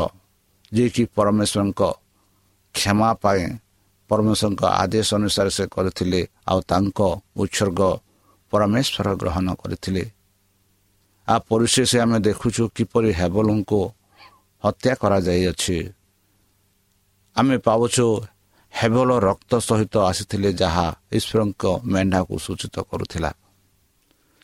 ଯିଏକି 0.73 1.03
ପରମେଶ୍ୱରଙ୍କ 1.17 1.83
କ୍ଷମା 2.75 3.11
ପାଇଁ 3.23 3.45
ପରମେଶ୍ୱରଙ୍କ 4.11 4.63
ଆଦେଶ 4.83 5.09
ଅନୁସାରେ 5.19 5.51
ସେ 5.57 5.65
କରିଥିଲେ 5.75 6.21
ଆଉ 6.51 6.59
ତାଙ୍କ 6.71 6.99
ଉତ୍ସର୍ଗ 7.43 7.81
ପରମେଶ୍ୱର 8.53 9.07
ଗ୍ରହଣ 9.21 9.47
କରିଥିଲେ। 9.61 10.05
ଆ 11.29 11.39
ପରିଶେଷ 11.39 11.91
ଆମେ 11.97 12.19
ଦେଖୁଛୁ 12.21 12.63
କିପରି 12.77 13.11
ହେବଲଙ୍କୁ 13.13 13.81
ହତ୍ୟା 14.65 14.93
କରାଯାଇଅଛି। 14.95 15.79
ଆମେ 17.37 17.57
ପାଉଛୁ 17.59 18.07
ହେବଲ 18.73 19.11
ରକ୍ତ 19.19 19.53
ସହିତ 19.59 19.95
ଆସିଥିଲେ 20.11 20.51
ଯାହା 20.53 20.87
ଈଶ୍ୱରଙ୍କ 21.13 21.63
ମେଣ୍ଢାକୁ 21.85 22.35
ସୂଚିତ 22.39 22.77
କରୁଥିଲା। 22.91 23.31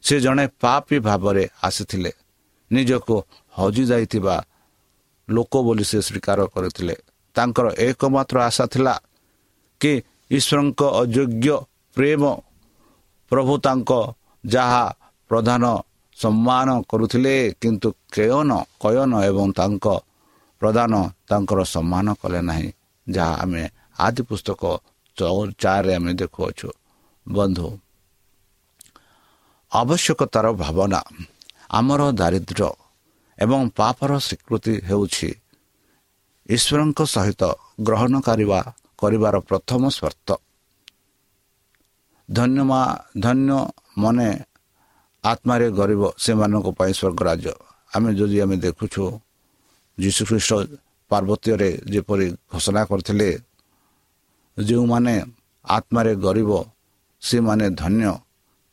ସେ 0.03 0.21
ଜଣେ 0.21 0.45
ପାପୀ 0.61 0.97
ଭାବରେ 0.99 1.45
ଆସିଥିଲେ। 1.63 2.13
ନିଜକୁ 2.73 3.17
ହଜିଯାଇଥିବା 3.55 4.37
ଲୋକ 5.29 5.53
ବୋଲି 5.67 5.85
ସେ 5.85 5.99
ସ୍ୱୀକାର 6.03 6.39
କରିଥିଲେ। 6.47 6.95
ତାଙ୍କର 7.37 7.67
ଏକମାତ୍ର 7.79 8.37
ଆଶା 8.41 8.65
ଥିଲା 8.67 8.95
କି 9.81 9.93
ଈଶ୍ୱରଙ୍କ 10.31 10.81
ଅଯୋଗ୍ୟ 11.03 11.57
ପ୍ରେମ 11.97 12.23
ପ୍ରଭୁ 13.33 13.55
ତାଙ୍କ 13.59 13.91
ଯାହା 14.47 14.85
ପ୍ରଧାନ 15.31 15.65
ସମ୍ମାନ 16.21 16.69
କରୁଥିଲେ 16.91 17.35
କିନ୍ତୁ 17.61 17.89
କେୟନ 18.15 18.51
କୟନ 18.83 19.13
ଏବଂ 19.31 19.47
ତାଙ୍କ 19.59 19.87
ପ୍ରଧାନ 20.63 20.93
ତାଙ୍କର 21.29 21.61
ସମ୍ମାନ 21.75 22.07
କଲେ 22.21 22.41
ନାହିଁ। 22.49 22.69
ଯାହା 23.07 23.35
ଆମେ 23.43 23.63
ଆଦି 24.05 24.23
ପୁସ୍ତକ 24.29 24.63
ଚାରିରେ 25.63 25.93
ଆମେ 25.99 26.13
ଦେଖୁଅଛୁ। 26.21 26.69
ବନ୍ଧୁ 27.27 27.67
ଆବଶ୍ୟକତାର 29.73 30.47
ଭାବନା 30.63 31.01
ଆମର 31.79 32.01
ଦାରିଦ୍ର୍ୟ 32.21 32.71
ଏବଂ 33.39 33.61
ପାପର 33.79 34.11
ସ୍ୱୀକୃତି 34.27 34.75
ହେଉଛି 34.89 35.31
ଈଶ୍ୱରଙ୍କ 36.49 37.01
ସହିତ 37.15 37.43
ଗ୍ରହଣ 37.87 38.15
କରିବା 38.29 38.61
କରିବାର 39.01 39.35
ପ୍ରଥମ 39.49 39.83
ସର୍ତ୍ତ 39.99 40.29
ଧନ୍ୟମା 42.29 42.81
ଧନ୍ୟ 43.25 43.51
ମନେ 44.03 44.31
ଆତ୍ମାରେ 45.25 45.67
ଗରିବ 45.79 46.03
ସେମାନଙ୍କ 46.25 46.67
ପାଇଁ 46.79 46.93
ସ୍ୱର୍ଗରାଜ। 47.01 47.45
ଆମେ 47.93 48.11
ଯଦି 48.19 48.37
ଆମେ 48.45 48.57
ଦେଖୁଛୁ 48.67 49.05
ଯୀଶୁଖ୍ରୀଷ୍ଟ 49.99 50.51
ପାର୍ବତୀୟରେ 51.11 51.71
ଯେପରି 51.93 52.27
ଘୋଷଣା 52.53 52.83
କରିଥିଲେ 52.91 53.31
ଯେଉଁମାନେ 54.57 55.15
ଆତ୍ମାରେ 55.65 56.13
ଗରିବ 56.25 56.51
ସେମାନେ 57.23 57.67
ଧନ୍ୟ 57.83 58.13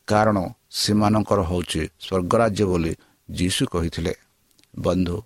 କାରଣ 0.08 0.38
ସେମାନଙ୍କର 0.82 1.40
ହେଉଛି 1.50 1.82
ସ୍ୱର୍ଗରାଜ୍ୟ 2.06 2.64
ବୋଲି 2.72 2.94
ଯୀଶୁ 3.30 3.64
କହିଥିଲେ। 3.74 4.14
ବନ୍ଧୁ 4.80 5.18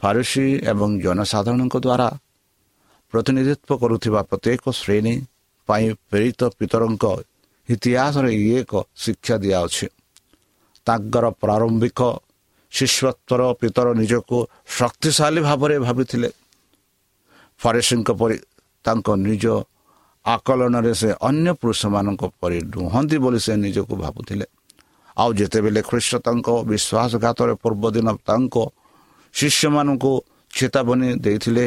ଫାରୁସି 0.00 0.46
ଏବଂ 0.70 0.90
ଜନସାଧାରଣଙ୍କ 1.04 1.76
ଦ୍ୱାରା 1.86 2.08
ପ୍ରତିନିଧିତ୍ୱ 3.12 3.78
କରୁଥିବା 3.82 4.20
ପ୍ରତ୍ୟେକ 4.30 4.64
ଶ୍ରେଣୀ 4.80 5.14
ପାଇଁ 5.68 5.86
ପ୍ରେରିତ 6.10 6.40
ପିତରଙ୍କ 6.58 7.04
ଇତିହାସରେ 7.68 8.30
ଇଏ 8.40 8.58
ଏକ 8.60 8.72
ଶିକ୍ଷା 9.02 9.36
ଦିଆଅଛି। 9.44 9.86
ତାଙ୍କର 10.86 11.24
ପ୍ରାରମ୍ଭିକ 11.42 12.00
ଶିଷ୍ୟତ୍ୱର 12.72 13.42
ପିତର 13.60 13.86
ନିଜକୁ 14.00 14.36
ଶକ୍ତିଶାଳୀ 14.78 15.40
ଭାବରେ 15.48 15.76
ଭାବିଥିଲେ। 15.86 16.28
ଫରେସିଙ୍କ 17.60 18.08
ପରି 18.20 18.36
ତାଙ୍କ 18.84 19.08
ନିଜ 19.26 19.44
ଆକଳନରେ 20.24 20.92
ସେ 21.00 21.10
ଅନ୍ୟ 21.28 21.50
ପୁରୁଷମାନଙ୍କ 21.60 22.22
ପରି 22.40 22.58
ନୁହନ୍ତି 22.74 23.16
ବୋଲି 23.24 23.38
ସେ 23.46 23.52
ନିଜକୁ 23.64 23.94
ଭାବୁଥିଲେ। 24.04 24.46
ଆଉ 25.16 25.30
ଯେତେବେଳେ 25.38 25.80
ଖ୍ରୀଷ୍ଟ 25.88 26.12
ତାଙ୍କ 26.26 26.48
ବିଶ୍ୱାସଘାତରେ 26.70 27.54
ପୂର୍ବଦିନ 27.62 28.08
ତାଙ୍କ 28.28 28.54
ଶିଷ୍ୟମାନଙ୍କୁ 29.34 30.12
ଚେତାବନୀ 30.50 31.08
ଦେଇଥିଲେ 31.24 31.66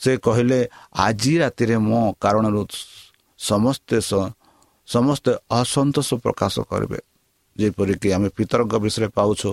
ସେ 0.00 0.12
କହିଲେ 0.24 0.58
ଆଜି 1.06 1.34
ରାତିରେ 1.42 1.76
ମୋ 1.88 2.00
କାରଣରୁ 2.22 2.62
ସମସ୍ତେ 3.38 3.96
ସମସ୍ତେ 4.88 5.32
ଅସନ୍ତୋଷ 5.60 6.08
ପ୍ରକାଶ 6.24 6.54
କରିବେ। 6.70 6.98
ଯେପରିକି 7.60 8.08
ଆମେ 8.16 8.28
ପିତରଙ୍କ 8.36 8.74
ବିଷୟରେ 8.84 9.08
ପାଉଛୁ 9.18 9.50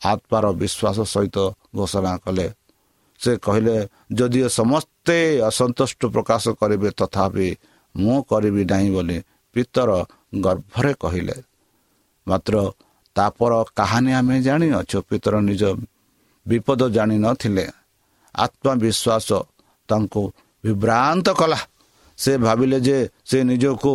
ଆତ୍ମାର 0.00 0.44
ବିଶ୍ୱାସ 0.60 0.98
ସହିତ 1.12 1.36
ଘୋଷଣା 1.76 2.12
କଲେ। 2.24 2.46
ସେ 3.20 3.30
କହିଲେ 3.44 3.76
ଯଦିଓ 4.18 4.48
ସମସ୍ତେ 4.60 5.16
ଅସନ୍ତୁଷ୍ଟ 5.50 6.00
ପ୍ରକାଶ 6.14 6.44
କରିବେ 6.60 6.90
ତଥାପି 7.00 7.48
ମୁଁ 7.94 8.18
କରିବି 8.30 8.62
ନାହିଁ 8.70 8.90
ବୋଲି 8.94 9.18
ପିତର 9.54 9.90
ଗର୍ଭରେ 10.44 10.92
କହିଲେ। 11.02 11.36
ମାତ୍ର 12.26 12.54
ତାପର 13.16 13.52
କାହାଣୀ 13.78 14.12
ଆମେ 14.20 14.36
ଜାଣିଅଛୁ 14.46 14.98
ପିତର 15.08 15.34
ନିଜ 15.48 15.62
ବିପଦ 16.46 16.80
ଜାଣିନଥିଲେ। 16.96 17.64
ଆତ୍ମବିଶ୍ୱାସ 18.34 19.28
ତାଙ୍କୁ 19.88 20.22
ବିଭ୍ରାନ୍ତ 20.64 21.26
କଲା। 21.40 21.60
ସେ 22.18 22.32
ଭାବିଲେ 22.46 22.78
ଯେ 22.86 22.98
ସେ 23.28 23.38
ନିଜକୁ 23.50 23.92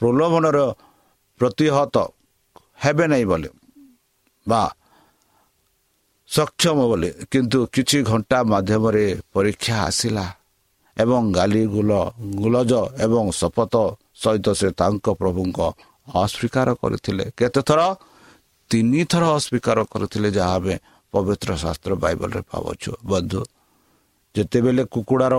ପ୍ରଲୋଭନର 0.00 0.58
ପ୍ରତିହତ 1.40 1.96
ହେବେ 2.84 3.04
ନାହିଁ 3.06 3.24
ବୋଲି। 3.24 3.48
ବା 4.46 4.62
ସକ୍ଷମ 6.30 6.78
ବୋଲି। 6.90 7.10
କିନ୍ତୁ 7.30 7.58
କିଛି 7.74 7.98
ଘଣ୍ଟା 8.10 8.38
ମାଧ୍ୟମରେ 8.52 9.06
ପରୀକ୍ଷା 9.34 9.76
ଆସିଲା 9.88 10.26
ଏବଂ 10.96 11.22
ଗାଲି 11.32 11.62
ଗୁଲ 11.74 11.92
ଗୁଲଜ 12.40 12.72
ଏବଂ 13.04 13.24
ଶପଥ 13.40 13.74
ସହିତ 14.22 14.46
ସେ 14.60 14.68
ତାଙ୍କ 14.80 15.06
ପ୍ରଭୁଙ୍କ 15.20 15.58
ଅସ୍ୱୀକାର 16.22 16.68
କରିଥିଲେ। 16.82 17.24
କେତେଥର? 17.38 17.80
ତିନିଥର 18.70 19.24
ଅସ୍ୱୀକାର 19.36 19.78
କରିଥିଲେ 19.92 20.28
ଯାହା 20.30 20.54
ଆମେ 20.54 20.74
ପବିତ୍ର 21.14 21.50
ଶାସ୍ତ୍ର 21.62 21.92
ବାଇବଲରେ 22.02 22.40
ପାଉଛୁ। 22.50 22.92
ବନ୍ଧୁ 23.04 23.40
ଯେତେବେଳେ 24.34 24.84
କୁକୁଡ଼ାର 24.94 25.34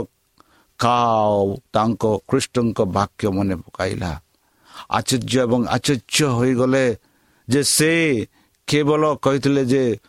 କାଉ 0.79 1.47
ତାଙ୍କ 1.73 2.03
ଖ୍ରୀଷ୍ଟଙ୍କ 2.29 2.79
ବାକ୍ୟ 2.97 3.25
ମନେ 3.37 3.55
ପକାଇଲା 3.55 4.11
ଆଚର୍ଯ୍ୟ 4.89 5.37
ଏବଂ 5.45 5.61
ଆଚର୍ଯ୍ୟ 5.75 6.25
ହୋଇଗଲେ 6.37 6.83
ଯେ 7.49 7.63
ସେ 7.63 7.91
କେବଳ 8.67 9.15
କହିଥିଲେ 9.15 9.65
ଯେ 9.65 9.99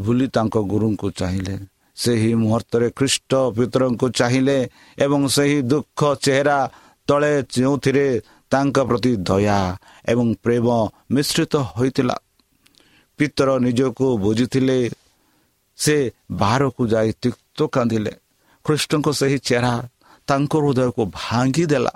ଭୁଲି 0.00 0.26
ତାଙ୍କ 0.28 0.56
ଗୁରୁଙ୍କୁ 0.58 1.10
ଚାହିଁଲେ। 1.10 1.58
ସେହି 1.96 2.34
ମୁହୂର୍ତ୍ତରେ 2.34 2.90
ଖ୍ରୀଷ୍ଟ 2.90 3.34
ପିତରଙ୍କୁ 3.34 4.08
ଚାହିଁଲେ 4.08 4.70
ଏବଂ 4.98 5.26
ସେହି 5.26 5.62
ଦୁଃଖ 5.62 6.14
ଚେହେରା 6.14 6.70
ତଳେ 7.06 7.42
ଯେଉଁଥିରେ 7.50 8.20
ତାଙ୍କ 8.50 8.76
ପ୍ରତି 8.80 9.16
ଦୟା 9.16 9.76
ଏବଂ 10.08 10.34
ପ୍ରେମ 10.34 10.66
ମିଶ୍ରିତ 11.10 11.56
ହୋଇଥିଲା। 11.56 12.16
ପିତର 13.18 13.58
ନିଜକୁ 13.58 14.18
ବୁଝିଥିଲେ। 14.18 14.90
ସେ 15.76 16.12
ବାହାରକୁ 16.30 16.86
ଯାଇ 16.86 17.12
ତିକ୍ତ 17.22 17.62
କାନ୍ଦିଲେ। 17.62 18.12
ଖ୍ରୀଷ୍ଟଙ୍କ 18.64 19.06
ସେହି 19.12 19.38
ଚେହେରା 19.38 19.88
ତାଙ୍କ 20.26 20.52
ହୃଦୟକୁ 20.56 21.02
ଭାଙ୍ଗିଦେଲା। 21.06 21.92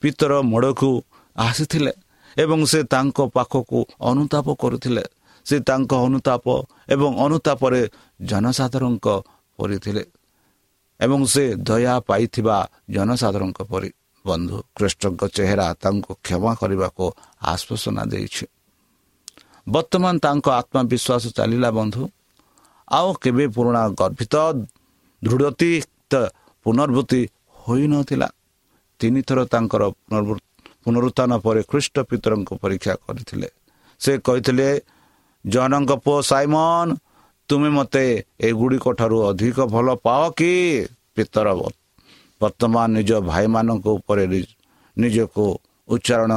ପିତର 0.00 0.42
ମୋଡ଼କୁ 0.42 1.02
ଆସିଥିଲେ। 1.36 1.92
ଏବଂ 2.36 2.64
ସେ 2.64 2.82
ତାଙ୍କ 2.82 3.20
ପାଖକୁ 3.20 3.86
ଅନୁତାପ 4.00 4.54
କରୁଥିଲେ 4.54 5.04
ସେ 5.44 5.60
ତାଙ୍କ 5.60 5.92
ଅନୁତାପ 5.94 6.44
ଏବଂ 6.88 7.10
ଅନୁତାପରେ 7.24 7.88
ଜନସାଧାରଣଙ୍କ 8.22 9.06
ପରି 9.56 9.78
ଏବଂ 11.00 11.24
ସେ 11.24 11.54
ଦୟା 11.54 12.00
ପାଇଥିବା 12.00 12.70
ଜନସାଧାରଣଙ୍କ 12.90 13.62
ପରି 13.62 13.90
ବନ୍ଧୁ 14.26 14.62
ଖ୍ରୀଷ୍ଟଙ୍କ 14.76 15.28
ଚେହେରା 15.28 15.74
ତାଙ୍କୁ 15.74 16.14
କ୍ଷମା 16.14 16.54
କରିବାକୁ 16.54 17.04
ଆଶ୍ୱାସନା 17.42 18.04
ଦେଇଛି। 18.04 18.46
ବର୍ତ୍ତମାନ 19.68 20.18
ତାଙ୍କ 20.18 20.48
ଆତ୍ମବିଶ୍ୱାସ 20.50 21.24
ଚାଲିଲା 21.32 21.70
ବନ୍ଧୁ। 21.70 22.08
ଆଉ 22.92 23.14
କେବେ 23.14 23.46
ପୁରୁଣା 23.46 23.88
ଗର୍ଭିତ 23.88 24.34
ଦୃଢ଼ତି 25.24 25.82
ପୁନର୍ଭୂତି 26.66 27.28
ହୋଇନଥିଲା। 27.56 28.28
ତିନିଥର 28.98 29.44
ତାଙ୍କର 29.44 29.82
ପୁନରୁତ୍ଥାନ 30.84 31.30
ପରେ 31.44 31.60
ଖ୍ରୀଷ୍ଟ 31.70 31.96
ପିତରଙ୍କୁ 32.10 32.54
ପରୀକ୍ଷା 32.62 32.94
କରିଥିଲେ। 33.04 33.48
ସେ 34.00 34.12
କହିଥିଲେ 34.26 34.68
ଜନଙ୍କ 35.44 35.90
ପୁଅ 36.04 36.18
ସାଇମନ 36.30 36.86
ତୁମେ 37.48 37.68
ମୋତେ 37.76 38.04
ଏଗୁଡ଼ିକ 38.48 38.86
ଠାରୁ 38.98 39.18
ଅଧିକ 39.30 39.58
ଭଲ 39.74 39.88
ପାଅ 40.06 40.24
କି 40.38 40.52
ପିତର 41.14 41.46
ବର୍ତ୍ତମାନ 42.40 42.86
ନିଜ 42.96 43.10
ଭାଇମାନଙ୍କ 43.30 43.86
ଉପରେ 43.98 44.24
ନିଜକୁ 44.96 45.44
ଉଚ୍ଚାରଣ 45.88 46.32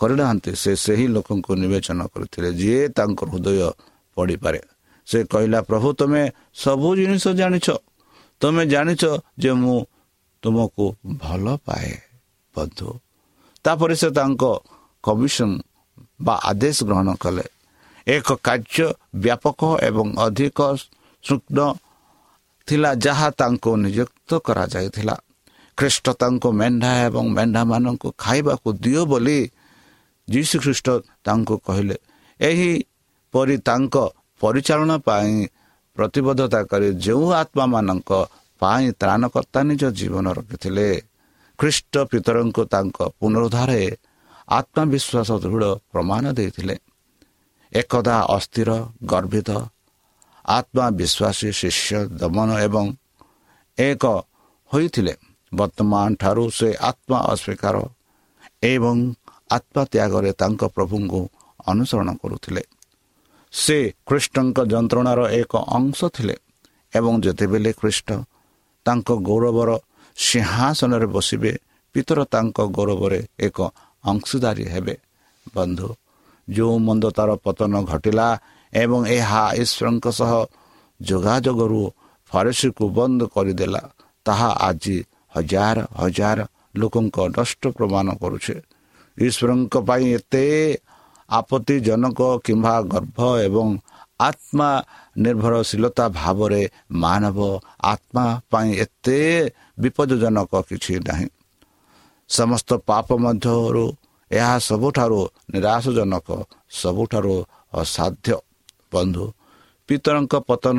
କରିନାହାନ୍ତି। 0.00 0.50
ସେ 0.62 0.72
ସେହି 0.84 1.06
ଲୋକଙ୍କୁ 1.14 1.52
ନିବେଚନ 1.62 2.00
କରିଥିଲେ 2.12 2.48
ଯିଏ 2.60 2.80
ତାଙ୍କ 2.96 3.20
ହୃଦୟ 3.32 3.58
ପଡ଼ିପାରେ। 4.16 4.60
ସେ 5.06 5.18
କହିଲା 5.32 5.58
ପ୍ରଭୁ 5.68 5.88
ତୁମେ 5.98 6.22
ସବୁ 6.54 6.88
ଜିନିଷ 6.98 7.24
ଜାଣିଛ। 7.40 7.66
ତୁମେ 8.40 8.62
ଜାଣିଛ 8.72 9.02
ଯେ 9.42 9.50
ମୁଁ 9.62 9.76
ତୁମକୁ 10.42 10.84
ଭଲ 11.22 11.44
ପାଏ 11.66 11.90
ବନ୍ଧୁ। 12.54 12.88
ତାପରେ 13.64 13.94
ସେ 14.00 14.08
ତାଙ୍କ 14.18 14.42
କମିଶନ 15.04 15.50
ବା 16.24 16.34
ଆଦେଶ 16.50 16.76
ଗ୍ରହଣ 16.88 17.08
କଲେ 17.22 17.44
ଏକ 18.06 18.28
କାର୍ଯ୍ୟ 18.46 18.86
ବ୍ୟାପକ 19.24 19.60
ଏବଂ 19.88 20.06
ଅଧିକ 20.26 20.58
ସୂକ୍ଷ୍ମ 21.24 21.58
ଥିଲା 22.68 22.90
ଯାହା 23.04 23.28
ତାଙ୍କୁ 23.40 23.70
ନିଯୁକ୍ତ 23.84 24.30
କରାଯାଇଥିଲା। 24.46 25.14
ଖ୍ରୀଷ୍ଟ 25.78 26.06
ତାଙ୍କୁ 26.20 26.48
ମେଣ୍ଢା 26.60 26.90
ଏବଂ 27.06 27.24
ମେଣ୍ଢାମାନଙ୍କୁ 27.36 28.08
ଖାଇବାକୁ 28.18 28.68
ଦିଅ 28.84 29.02
ବୋଲି 29.10 29.38
ଯୀଶୁ 30.28 30.56
ଖ୍ରୀଷ୍ଟ 30.64 30.88
ତାଙ୍କୁ 31.24 31.54
କହିଲେ। 31.66 31.96
ଏହିପରି 32.40 33.56
ତାଙ୍କ 33.68 33.94
ପରିଚାଳନା 34.40 34.96
ପାଇଁ 35.08 35.32
ପ୍ରତିବଦ୍ଧତା 35.96 36.60
କରି 36.70 36.88
ଯେଉଁ 37.04 37.26
ଆତ୍ମାମାନଙ୍କ 37.42 38.10
ପାଇଁ 38.62 38.84
ତ୍ରାଣକର୍ତ୍ତା 39.00 39.60
ନିଜ 39.70 39.82
ଜୀବନ 39.98 40.26
ରଖିଥିଲେ। 40.38 40.88
ଖ୍ରୀଷ୍ଟ 41.58 41.94
ପିତରଙ୍କୁ 42.10 42.62
ତାଙ୍କ 42.72 42.96
ପୁନରୁଦ୍ଧାରେ 43.20 43.80
ଆତ୍ମବିଶ୍ୱାସ 44.48 45.30
ଦୃଢ଼ 45.44 45.70
ପ୍ରମାଣ 45.92 46.24
ଦେଇଥିଲେ। 46.32 46.76
ଏକଦା 47.72 48.16
ଅସ୍ଥିର 48.36 48.70
ଗର୍ବିତ 49.04 49.50
ଆତ୍ମବିଶ୍ୱାସୀ 50.48 51.48
ଶିଷ୍ୟ 51.60 51.98
ଦମନ 52.20 52.50
ଏବଂ 52.66 52.86
ଏକ 53.78 54.04
ହୋଇଥିଲେ। 54.70 55.14
ବର୍ତ୍ତମାନ 55.52 56.08
ଠାରୁ 56.22 56.44
ସେ 56.50 56.68
ଆତ୍ମା 56.90 57.18
ଅସ୍ୱୀକାର 57.32 57.76
ଏବଂ 58.62 58.96
ଆତ୍ମତ୍ୟାଗରେ 59.56 60.30
ତାଙ୍କ 60.40 60.62
ପ୍ରଭୁଙ୍କୁ 60.76 61.20
ଅନୁସରଣ 61.66 62.08
କରୁଥିଲେ। 62.22 62.62
ସେ 63.52 63.78
ଖ୍ରୀଷ୍ଟଙ୍କ 64.08 64.58
ଯନ୍ତ୍ରଣାର 64.72 65.20
ଏକ 65.40 65.52
ଅଂଶ 65.78 65.98
ଥିଲେ 66.16 66.36
ଏବଂ 66.92 67.12
ଯେତେବେଳେ 67.24 67.70
ଖ୍ରୀଷ୍ଟ 67.80 68.08
ତାଙ୍କ 68.86 69.08
ଗୌରବର 69.28 69.70
ସିଂହାସନରେ 70.18 71.06
ବସିବେ 71.14 71.52
ପିତର 71.94 72.18
ତାଙ୍କ 72.32 72.56
ଗୌରବରେ 72.76 73.20
ଏକ 73.46 73.58
ଅଂଶୀଦାରୀ 74.04 74.64
ହେବେ। 74.72 74.94
ବନ୍ଧୁ 75.54 75.88
ଯେଉଁ 76.48 76.76
ମନ୍ଦତାର 76.86 77.30
ପତନ 77.44 77.74
ଘଟିଲା 77.90 78.28
ଏବଂ 78.72 79.00
ଏହା 79.18 79.42
ଈଶ୍ୱରଙ୍କ 79.62 80.06
ସହ 80.18 80.32
ଯୋଗାଯୋଗରୁ 81.00 81.82
ଫରେସିକୁ 82.32 82.84
ବନ୍ଦ 82.96 83.20
କରିଦେଲା 83.34 83.82
ତାହା 84.26 84.50
ଆଜି 84.68 84.96
ହଜାର 85.34 85.78
ହଜାର 86.00 86.38
ଲୋକଙ୍କ 86.80 87.16
ନଷ୍ଟ 87.36 87.62
ପ୍ରମାଣ 87.76 88.06
କରୁଛେ। 88.22 88.56
ଈଶ୍ୱରଙ୍କ 89.18 89.74
ପାଇଁ 89.88 90.04
ଏତେ 90.18 90.44
ଆପତ୍ତିଜନକ 91.30 92.20
କିମ୍ବା 92.44 92.74
ଗର୍ଭ 92.92 93.18
ଏବଂ 93.46 93.68
ଆତ୍ମା 94.20 94.70
ନିର୍ଭରଶୀଳତା 95.18 96.08
ଭାବରେ 96.08 96.62
ମାନବ 96.90 97.38
ଆତ୍ମା 97.82 98.40
ପାଇଁ 98.50 98.70
ଏତେ 98.84 99.18
ବିପଦଜନକ 99.78 100.52
କିଛି 100.68 100.94
ନାହିଁ। 101.08 101.28
ସମସ୍ତ 102.28 102.70
ପାପ 102.86 103.08
ମଧ୍ୟରୁ 103.16 103.86
ଏହା 104.30 104.58
ସବୁଠାରୁ 104.58 105.20
ନିରାଶଜନକ 105.54 106.28
ସବୁଠାରୁ 106.70 107.34
ଅସାଧ୍ୟ। 107.74 108.36
ବନ୍ଧୁ 108.92 109.24
ପିତରଙ୍କ 109.88 110.34
ପତନ 110.48 110.78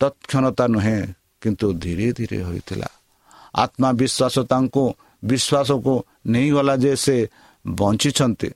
ତତ୍କ୍ଷଣତା 0.00 0.64
ନୁହେଁ 0.66 0.98
କିନ୍ତୁ 1.40 1.66
ଧୀରେ 1.72 2.08
ଧୀରେ 2.12 2.38
ହୋଇଥିଲା। 2.42 2.88
ଆତ୍ମବିଶ୍ୱାସ 3.54 4.36
ତାଙ୍କୁ 4.50 4.84
ବିଶ୍ୱାସକୁ 5.24 5.94
ନେଇଗଲା 6.26 6.74
ଯେ 6.76 6.92
ସେ 6.96 7.16
ବଞ୍ଚିଛନ୍ତି 7.66 8.50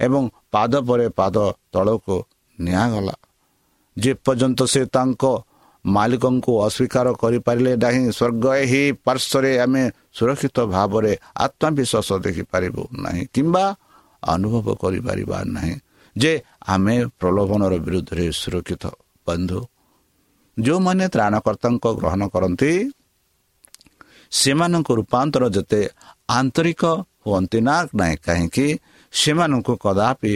ଏବଂ 0.00 0.22
ପାଦ 0.50 0.72
ପରେ 0.88 1.06
ପାଦ 1.08 1.36
ତଳକୁ 1.72 2.16
ନିଆଗଲା। 2.60 3.14
ଯେପର୍ଯ୍ୟନ୍ତ 3.98 4.60
ସେ 4.64 4.82
ତାଙ୍କ 4.94 5.22
ମାଲିକଙ୍କୁ 5.84 6.52
ଅସ୍ୱୀକାର 6.66 7.06
କରିପାରିଲେ 7.22 7.72
ନାହିଁ 7.76 8.02
ସ୍ୱର୍ଗ 8.10 8.44
ଏହି 8.62 8.82
ପାର୍ଶ୍ୱରେ 9.04 9.50
ଆମେ 9.64 9.82
ସୁରକ୍ଷିତ 10.16 10.56
ଭାବରେ 10.74 11.12
ଆତ୍ମବିଶ୍ୱାସ 11.44 12.08
ଦେଖିପାରିବୁ 12.26 12.82
ନାହିଁ 13.04 13.24
କିମ୍ବା 13.34 13.64
ଅନୁଭବ 14.22 14.66
କରିପାରିବା 14.82 15.38
ନାହିଁ 15.46 15.74
ଯେ 16.16 16.32
ଆମେ 16.66 16.96
ପ୍ରଲୋଭନର 17.20 17.72
ବିରୁଦ୍ଧରେ 17.86 18.24
ସୁରକ୍ଷିତ 18.32 18.84
ବନ୍ଧୁ। 19.26 19.60
ଯେଉଁମାନେ 20.56 21.04
ତ୍ରାଣକର୍ତ୍ତାଙ୍କ 21.14 21.84
ଗ୍ରହଣ 22.00 22.22
କରନ୍ତି 22.28 22.72
ସେମାନଙ୍କ 24.32 24.88
ରୂପାନ୍ତର 24.98 25.44
ଯେତେ 25.48 25.80
ଆନ୍ତରିକ 26.30 26.82
ହୁଅନ୍ତି 27.24 27.58
ନା 27.60 27.76
ନାହିଁ 27.94 28.16
କାହିଁକି 28.26 28.66
ସେମାନଙ୍କୁ 29.12 29.72
କଦାପି 29.84 30.32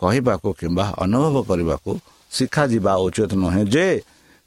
କହିବାକୁ 0.00 0.48
କିମ୍ବା 0.60 0.86
ଅନୁଭବ 1.04 1.36
କରିବାକୁ 1.50 1.92
ଶିଖାଯିବା 2.32 2.92
ଉଚିତ 3.06 3.30
ନୁହେଁ 3.34 3.64
ଯେ 3.74 3.86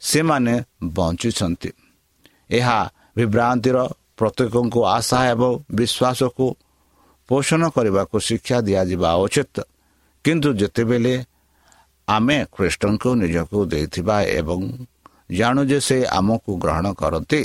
ସେମାନେ 0.02 0.54
ବଞ୍ଚିଛନ୍ତି। 0.96 1.70
ଏହା 2.50 2.78
ବିଭ୍ରାନ୍ତିର 3.16 3.76
ପ୍ରତ୍ୟେକଙ୍କୁ 4.18 4.80
ଆଶା 4.96 5.18
ଏବଂ 5.32 5.52
ବିଶ୍ୱାସକୁ 5.74 6.46
ପୋଷଣ 7.28 7.62
କରିବାକୁ 7.76 8.16
ଶିକ୍ଷା 8.20 8.58
ଦିଆଯିବା 8.60 9.10
ଉଚିତ। 9.24 9.56
କିନ୍ତୁ 10.24 10.48
ଯେତେବେଳେ 10.60 11.14
ଆମେ 12.08 12.38
ଖ୍ରୀଷ୍ଟଙ୍କୁ 12.54 13.10
ନିଜକୁ 13.14 13.58
ଦେଇଥିବା 13.66 14.16
ଏବଂ 14.40 14.60
ଜାଣୁ 15.38 15.62
ଯେ 15.70 15.78
ସେ 15.80 15.98
ଆମକୁ 16.18 16.50
ଗ୍ରହଣ 16.56 16.86
କରନ୍ତି 16.92 17.40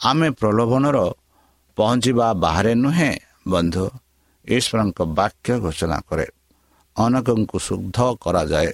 ଆମେ 0.00 0.28
ପ୍ରଲୋଭନର 0.30 0.98
ପହଞ୍ଚିବା 1.78 2.26
ବାହାରେ 2.34 2.72
ନୁହେଁ 2.74 3.12
ବନ୍ଧୁ 3.48 3.86
ଈଶ୍ୱରଙ୍କ 4.46 4.98
ବାକ୍ୟ 5.18 5.52
ଘୋଷଣା 5.60 5.98
କରେ। 6.08 6.26
ଅନେକଙ୍କୁ 6.96 7.56
ଶୁଦ୍ଧ 7.58 7.98
କରାଯାଏ। 8.20 8.72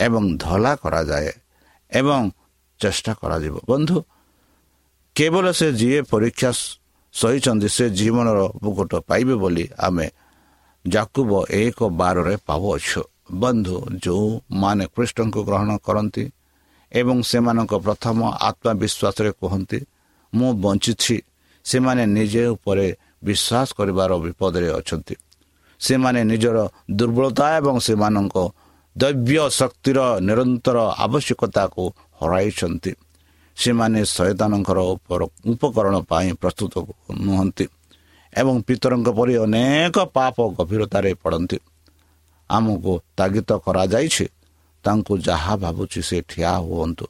ଏବଂ 0.00 0.24
ଧଳା 0.38 0.72
କରାଯାଏ 0.82 1.32
ଏବଂ 1.90 2.22
ଚେଷ୍ଟା 2.80 3.12
କରାଯିବ। 3.22 3.54
ବନ୍ଧୁ 3.68 3.98
କେବଳ 5.16 5.44
ସେ 5.52 5.68
ଯିଏ 5.72 6.00
ପରୀକ୍ଷା 6.12 6.50
ସହିଛନ୍ତି 7.14 7.68
ସେ 7.68 7.84
ଜୀବନର 7.90 8.38
ମୁକୁଟ 8.62 8.92
ପାଇବେ 9.08 9.34
ବୋଲି 9.34 9.64
ଆମେ 9.78 10.06
ଜାକୁବ 10.84 11.30
ଏକ 11.50 11.78
ବାରରେ 12.00 12.34
ପାଉଅଛୁ 12.46 13.02
ବନ୍ଧୁ 13.32 13.76
ଯେଉଁମାନେ 14.04 14.84
କୃଷ୍ଣଙ୍କୁ 14.94 15.40
ଗ୍ରହଣ 15.48 15.70
କରନ୍ତି 15.86 16.24
ଏବଂ 16.92 17.16
ସେମାନଙ୍କ 17.30 17.72
ପ୍ରଥମ 17.86 18.18
ଆତ୍ମବିଶ୍ୱାସରେ 18.48 19.30
କୁହନ୍ତି 19.40 19.78
ମୁଁ 20.34 20.50
ବଞ୍ଚିଛି। 20.54 21.16
ସେମାନେ 21.64 22.02
ନିଜେ 22.06 22.44
ଉପରେ 22.54 22.86
ବିଶ୍ୱାସ 23.24 23.68
କରିବାର 23.78 24.10
ବିପଦରେ 24.24 24.68
ଅଛନ୍ତି। 24.78 25.14
ସେମାନେ 25.80 26.20
ନିଜର 26.24 26.56
ଦୁର୍ବଳତା 26.90 27.46
ଏବଂ 27.58 27.76
ସେମାନଙ୍କ 27.86 28.36
ଦୈବ୍ୟ 28.96 29.38
ଶକ୍ତିର 29.50 29.98
ନିରନ୍ତର 30.28 30.78
ଆବଶ୍ୟକତାକୁ 31.04 31.82
ହରାଇଛନ୍ତି। 32.20 32.92
ସେମାନେ 33.56 34.00
ଶୈତାନଙ୍କର 34.16 34.78
ଉପକରଣ 35.52 35.94
ପାଇଁ 36.10 36.30
ପ୍ରସ୍ତୁତ 36.42 36.74
ନୁହନ୍ତି 37.26 37.64
ଏବଂ 38.32 38.54
ପିତରଙ୍କ 38.66 39.08
ପରି 39.18 39.34
ଅନେକ 39.44 39.96
ପାପ 40.16 40.36
ଗଭୀରତାରେ 40.58 41.10
ପଡ଼ନ୍ତି। 41.22 41.58
ଆମକୁ 42.50 42.92
ତାଗିତ 43.18 43.50
କରାଯାଇଛି। 43.66 44.26
ତାଙ୍କୁ 44.84 45.12
ଯାହା 45.26 45.52
ଭାବୁଛି 45.62 46.00
ସେ 46.08 46.18
ଠିଆ 46.30 46.52
ହୁଅନ୍ତୁ। 46.66 47.06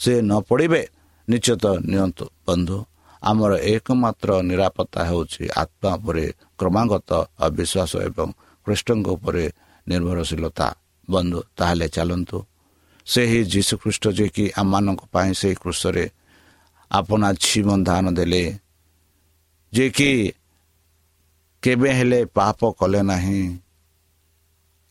ସେ 0.00 0.12
ନ 0.22 0.32
ପଡ଼ିବେ 0.48 0.82
ନିଶ୍ଚିତ 1.28 1.64
ନିଅନ୍ତୁ। 1.90 2.24
ବନ୍ଧୁ 2.46 2.76
ଆମର 3.22 3.52
ଏକମାତ୍ର 3.74 4.30
ନିରାପତ୍ତା 4.48 5.00
ହେଉଛି 5.10 5.42
ଆତ୍ମା 5.62 5.90
ଉପରେ 5.98 6.24
କ୍ରମାଗତ 6.58 7.10
ଅବିଶ୍ୱାସ 7.46 7.92
ଏବଂ 8.08 8.28
କୃଷ୍ଣଙ୍କ 8.66 9.06
ଉପରେ 9.16 9.44
ନିର୍ଭରଶୀଳତା। 9.86 10.68
ବନ୍ଧୁ 11.08 11.38
ତାହେଲେ 11.58 11.86
ଚାଲନ୍ତୁ। 11.96 12.38
ସେହି 13.06 13.40
ଯୀଶୁଖ୍ରୀଷ୍ଟ 13.52 14.04
ଯିଏକି 14.16 14.44
ଆମମାନଙ୍କ 14.60 15.00
ପାଇଁ 15.14 15.30
ସେହି 15.40 15.56
କୃଷରେ 15.62 16.04
ଆପଣା 16.90 17.28
ଜୀବନ 17.44 17.78
ଦାନ 17.88 18.04
ଦେଲେ 18.18 18.44
ଯିଏକି 19.72 20.10
କେବେ 21.62 21.90
ହେଲେ 21.98 22.20
ପାପ 22.38 22.60
କଲେ 22.78 23.00
ନାହିଁ 23.10 23.42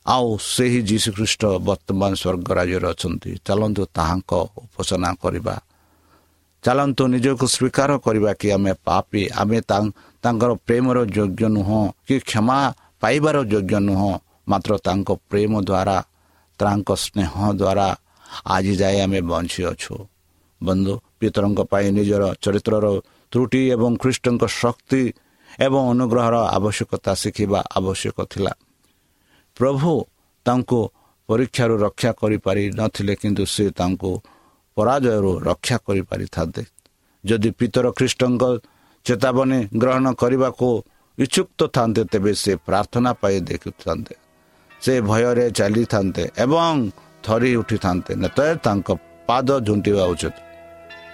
ଆଉ 0.06 0.28
ସେହି 0.54 0.80
ଯୀଶୁଖ୍ରୀଷ୍ଟ 0.90 1.42
ବର୍ତ୍ତମାନ 1.68 2.12
ସ୍ୱର୍ଗ 2.22 2.48
ରାଜ୍ୟରେ 2.58 2.88
ଅଛନ୍ତି। 2.94 3.32
ଚାଲନ୍ତୁ 3.48 3.84
ତାହାଙ୍କ 3.98 4.32
ଉପାସନା 4.62 5.10
କରିବା। 5.24 5.56
ଚାଲନ୍ତୁ 6.64 7.04
ନିଜକୁ 7.14 7.46
ସ୍ୱୀକାର 7.56 7.90
କରିବା 8.06 8.32
କି 8.40 8.48
ଆମେ 8.58 8.74
ପାପି 8.88 9.22
ଆମେ 9.42 9.58
ତାଙ୍କର 10.24 10.52
ପ୍ରେମର 10.68 10.98
ଯୋଗ୍ୟ 11.16 11.44
ନୁହଁ 11.56 11.82
କି 12.08 12.16
କ୍ଷମା 12.30 12.58
ପାଇବାର 13.02 13.38
ଯୋଗ୍ୟ 13.52 13.80
ନୁହଁ 13.88 14.12
ମାତ୍ର 14.48 14.72
ତାଙ୍କ 14.86 15.10
ପ୍ରେମ 15.30 15.54
ଦ୍ୱାରା 15.62 15.98
ତାଙ୍କ 16.60 16.90
ସ୍ନେହ 16.96 17.32
ଦ୍ୱାରା 17.54 17.88
ଆଜି 18.48 18.74
ଯାଏ 18.76 18.98
ଆମେ 19.06 19.20
ବଞ୍ଚିଅଛୁ 19.24 19.96
ବନ୍ଧୁ 20.62 20.94
ପିତରଙ୍କ 21.20 21.60
ପାଇଁ 21.72 21.88
ନିଜର 21.98 22.24
ଚରିତ୍ରର 22.44 22.86
ତ୍ରୁଟି 23.32 23.62
ଏବଂ 23.76 23.92
ଖ୍ରୀଷ୍ଟଙ୍କ 24.02 24.44
ଶକ୍ତି 24.54 25.02
ଏବଂ 25.60 25.82
ଅନୁଗ୍ରହର 25.92 26.36
ଆବଶ୍ୟକତା 26.58 27.14
ଶିଖିବା 27.22 27.60
ଆବଶ୍ୟକ 27.80 28.18
ଥିଲା 28.32 28.54
ପ୍ରଭୁ 29.58 29.92
ତାଙ୍କୁ 30.46 30.80
ପରୀକ୍ଷାରୁ 31.30 31.76
ରକ୍ଷା 31.78 32.12
କରିପାରି 32.22 32.64
ନଥିଲେ 32.80 33.14
କିନ୍ତୁ 33.22 33.44
ସେ 33.46 33.66
ତାଙ୍କୁ 33.80 34.12
ପରାଜୟରୁ 34.78 35.32
ରକ୍ଷା 35.42 35.78
କରିପାରିଥାନ୍ତେ 35.88 36.64
ଯଦି 37.24 37.50
ପିତର 37.60 37.86
ଖ୍ରୀଷ୍ଟଙ୍କ 37.98 38.44
ଚେତାବନୀ 39.06 39.60
ଗ୍ରହଣ 39.82 40.06
କରିବାକୁ 40.14 40.70
ଇଚ୍ଛୁକ୍ତ 41.18 41.60
ଥାନ୍ତେ 41.68 42.02
ତେବେ 42.12 42.32
ସେ 42.34 42.52
ପ୍ରାର୍ଥନା 42.68 43.12
ପାଇ 43.22 43.36
ଦେଖୁଥାନ୍ତେ 43.50 44.14
ସେ 44.84 44.94
ଭୟରେ 45.10 45.46
ଚାଲିଥାନ୍ତେ 45.60 46.24
ଏବଂ 46.44 46.76
ଥରି 47.26 47.52
ଉଠିଥାନ୍ତେ। 47.62 48.12
ନେତ 48.24 48.40
ତାଙ୍କ 48.66 48.88
ପାଦ 49.28 49.50
ଝୁଣ୍ଟିବା 49.68 50.04
ଉଚିତ 50.14 50.36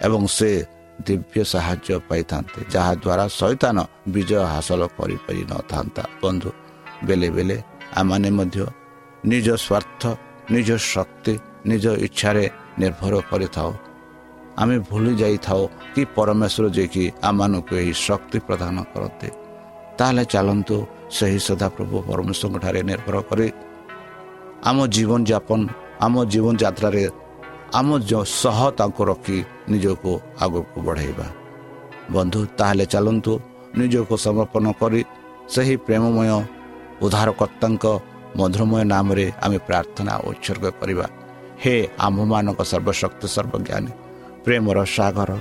ଏବଂ 0.06 0.22
ସେ 0.38 0.50
ଦିବ୍ୟ 1.08 1.40
ସାହାଯ୍ୟ 1.54 1.96
ପାଇଥାନ୍ତେ 2.10 2.60
ଯାହାଦ୍ୱାରା 2.74 3.26
ସୈତାନ 3.40 3.78
ବିଜୟ 4.14 4.44
ହାସଲ 4.54 4.82
କରିପାରିନଥାନ୍ତା 4.98 6.04
ବନ୍ଧୁ 6.24 6.50
ବେଲେ 7.08 7.30
ବେଲେ 7.36 7.58
ଆମମାନେ 8.00 8.30
ମଧ୍ୟ 8.40 8.58
ନିଜ 9.32 9.48
ସ୍ୱାର୍ଥ 9.66 10.02
ନିଜ 10.56 10.70
ଶକ୍ତି 10.94 11.34
ନିଜ 11.72 11.86
ଇଚ୍ଛାରେ 12.06 12.46
ନିର୍ଭର 12.82 13.14
କରିଥାଉ। 13.32 13.72
ଆମେ 14.62 14.76
ଭୁଲି 14.90 15.14
ଯାଇଥାଉ 15.22 15.62
କି 15.94 16.02
ପରମେଶ୍ୱର 16.16 16.66
ଯିଏକି 16.76 17.04
ଆମମାନଙ୍କୁ 17.30 17.74
ଏହି 17.82 17.94
ଶକ୍ତି 18.08 18.38
ପ୍ରଦାନ 18.48 18.76
କରନ୍ତି। 18.94 19.30
ତାହେଲେ 19.98 20.24
ଚାଲନ୍ତୁ 20.34 20.76
ସେହି 21.18 21.40
ସଦାପ୍ରଭୁ 21.48 21.96
ପରମେଶ୍ୱରଙ୍କ 22.08 22.58
ଠାରେ 22.64 22.82
ନିର୍ଭର 22.90 23.16
କରି 23.30 23.48
ଆମ 24.70 24.78
ଜୀବନଯାପନ 24.96 25.62
ଆମ 26.06 26.16
ଜୀବନଯାତ୍ରାରେ 26.34 27.04
ଆମ 27.80 27.90
ସହ 28.42 28.60
ତାଙ୍କୁ 28.80 29.02
ରଖି 29.10 29.38
ନିଜକୁ 29.72 30.12
ଆଗକୁ 30.44 30.78
ବଢ଼ାଇବା। 30.88 31.28
ବନ୍ଧୁ 32.16 32.40
ତାହେଲେ 32.60 32.86
ଚାଲନ୍ତୁ 32.94 33.34
ନିଜକୁ 33.80 34.16
ସମର୍ପଣ 34.26 34.66
କରି 34.82 35.02
ସେହି 35.54 35.76
ପ୍ରେମମୟ 35.86 36.30
ଉଦ୍ଧାରକର୍ତ୍ତାଙ୍କ 37.04 37.86
ମଧୁରମୟ 38.40 38.84
ନାମରେ 38.94 39.26
ଆମେ 39.46 39.58
ପ୍ରାର୍ଥନା 39.68 40.14
ଉତ୍ସର୍ଗ 40.30 40.66
କରିବା। 40.80 41.08
ହେ 41.64 41.76
ଆମ୍ଭମାନଙ୍କ 42.06 42.60
ସର୍ବଶକ୍ତି 42.72 43.28
ସର୍ବଜ୍ଞାନୀ 43.36 43.92
ପ୍ରେମର 44.46 44.78
ସାଗର 44.96 45.32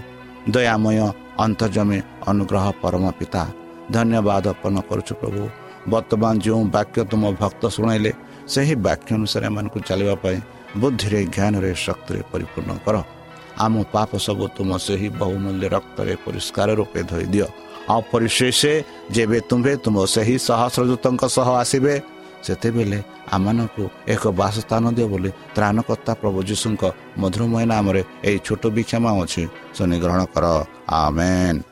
ଦୟାମୟ 0.55 0.99
ଅନ୍ତର୍ଜମୀ 1.45 1.99
ଅନୁଗ୍ରହ 2.31 2.67
ପରମ 2.83 3.05
ପିତା 3.19 3.43
ଧନ୍ୟବାଦ 3.95 4.45
ଅର୍ପଣ 4.53 4.75
କରୁଛୁ 4.89 5.13
ପ୍ରଭୁ। 5.21 5.43
ବର୍ତ୍ତମାନ 5.93 6.35
ଯେଉଁ 6.45 6.63
ବାକ୍ୟ 6.77 6.99
ତୁମ 7.11 7.23
ଭକ୍ତ 7.43 7.63
ଶୁଣାଇଲେ 7.77 8.11
ସେହି 8.53 8.75
ବାକ୍ୟ 8.87 9.11
ଅନୁସାରେ 9.19 9.45
ଏମାନଙ୍କୁ 9.51 9.79
ଚାଲିବା 9.89 10.15
ପାଇଁ 10.25 10.39
ବୁଦ୍ଧିରେ 10.81 11.21
ଜ୍ଞାନରେ 11.35 11.71
ଶକ୍ତିରେ 11.87 12.21
ପରିପୂର୍ଣ୍ଣ 12.33 12.73
କର। 12.85 12.97
ଆମ 13.65 13.75
ପାପ 13.95 14.11
ସବୁ 14.27 14.45
ତୁମ 14.57 14.71
ସେହି 14.87 15.09
ବହୁମୂଲ୍ୟ 15.21 15.67
ରକ୍ତରେ 15.77 16.15
ପରିଷ୍କାର 16.25 16.69
ରୂପେ 16.81 17.01
ଧୋଇ 17.11 17.27
ଦିଅ। 17.35 17.47
ଆଉ 17.93 18.01
ପରିଶେଷ 18.13 18.61
ଯେବେ 19.15 19.39
ତୁମ୍ଭେ 19.49 19.73
ତୁମ 19.85 19.97
ସେହି 20.15 20.37
ସହସ୍ରଦୂତଙ୍କ 20.47 21.23
ସହ 21.37 21.49
ଆସିବେ 21.63 21.95
ସେତେବେଳେ 22.47 22.99
ଆମମାନଙ୍କୁ 23.37 23.85
ଏକ 24.15 24.23
ବାସସ୍ଥାନ 24.41 24.85
ଦିଅ 24.97 25.07
ବୋଲି 25.13 25.31
ତ୍ରାଣକର୍ତ୍ତା 25.57 26.13
ପ୍ରଭୁ 26.21 26.39
ଯୀଶୁଙ୍କ 26.51 26.83
ମଧୁରମୟ 27.21 27.65
ନାମରେ 27.73 28.03
ଏହି 28.29 28.39
ଛୋଟ 28.47 28.63
ବିକ୍ଷମା 28.77 29.11
ଅଛି 29.23 29.43
ଶନି 29.77 29.97
ଗ୍ରହଣ 30.03 30.23
କର। 30.35 30.47
ଆମେନ୍। 31.03 31.72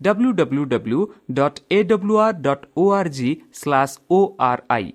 W 0.00 0.32
W 0.32 0.64
W 0.66 1.00
dot 1.34 1.60
A 1.70 1.82
W 1.84 2.18
R 2.18 2.36
dot 2.42 2.66
O 2.76 2.84
R 2.92 3.10
G 3.10 3.30
slash 3.52 3.94
O 4.10 4.20
R 4.48 4.62
I 4.70 4.92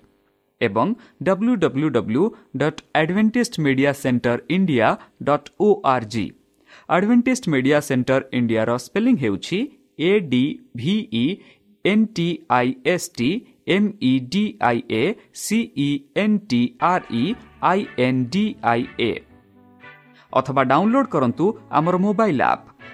ଏବଂ 0.60 0.94
W 1.22 1.56
W 1.56 1.90
W 1.90 2.24
dot 2.56 2.80
Adventist 2.96 3.60
Media 3.60 3.92
Centre 4.02 4.38
India 4.50 4.88
dot 5.22 5.50
O 5.60 5.68
R 5.86 6.06
G 6.14 6.26
advantage 6.90 7.48
media 7.48 7.80
centre 7.80 8.20
ଇଣ୍ଡିଆର 8.38 8.76
ସ୍ପେଲିଂ 8.78 9.16
ହେଉଛି 9.18 9.58
A 10.02 10.12
D 10.30 10.44
V E 10.76 11.26
N 11.84 12.06
T 12.16 12.28
I 12.50 12.74
S 12.86 13.10
T 13.18 13.30
M 13.68 13.88
E 14.02 14.12
D 14.32 14.44
I 14.62 14.80
A 14.92 15.02
C E 15.42 15.88
N 16.16 16.38
T 16.50 16.60
R 16.90 17.04
E 17.14 17.24
I 17.70 17.86
N 17.98 18.24
D 18.32 18.44
I 18.72 18.86
A 19.00 19.12
ଅଥବା 20.32 20.62
download 20.70 21.08
କରନ୍ତୁ 21.08 21.46
ଆମର 21.70 21.96
mobile 22.06 22.42
app 22.46 22.73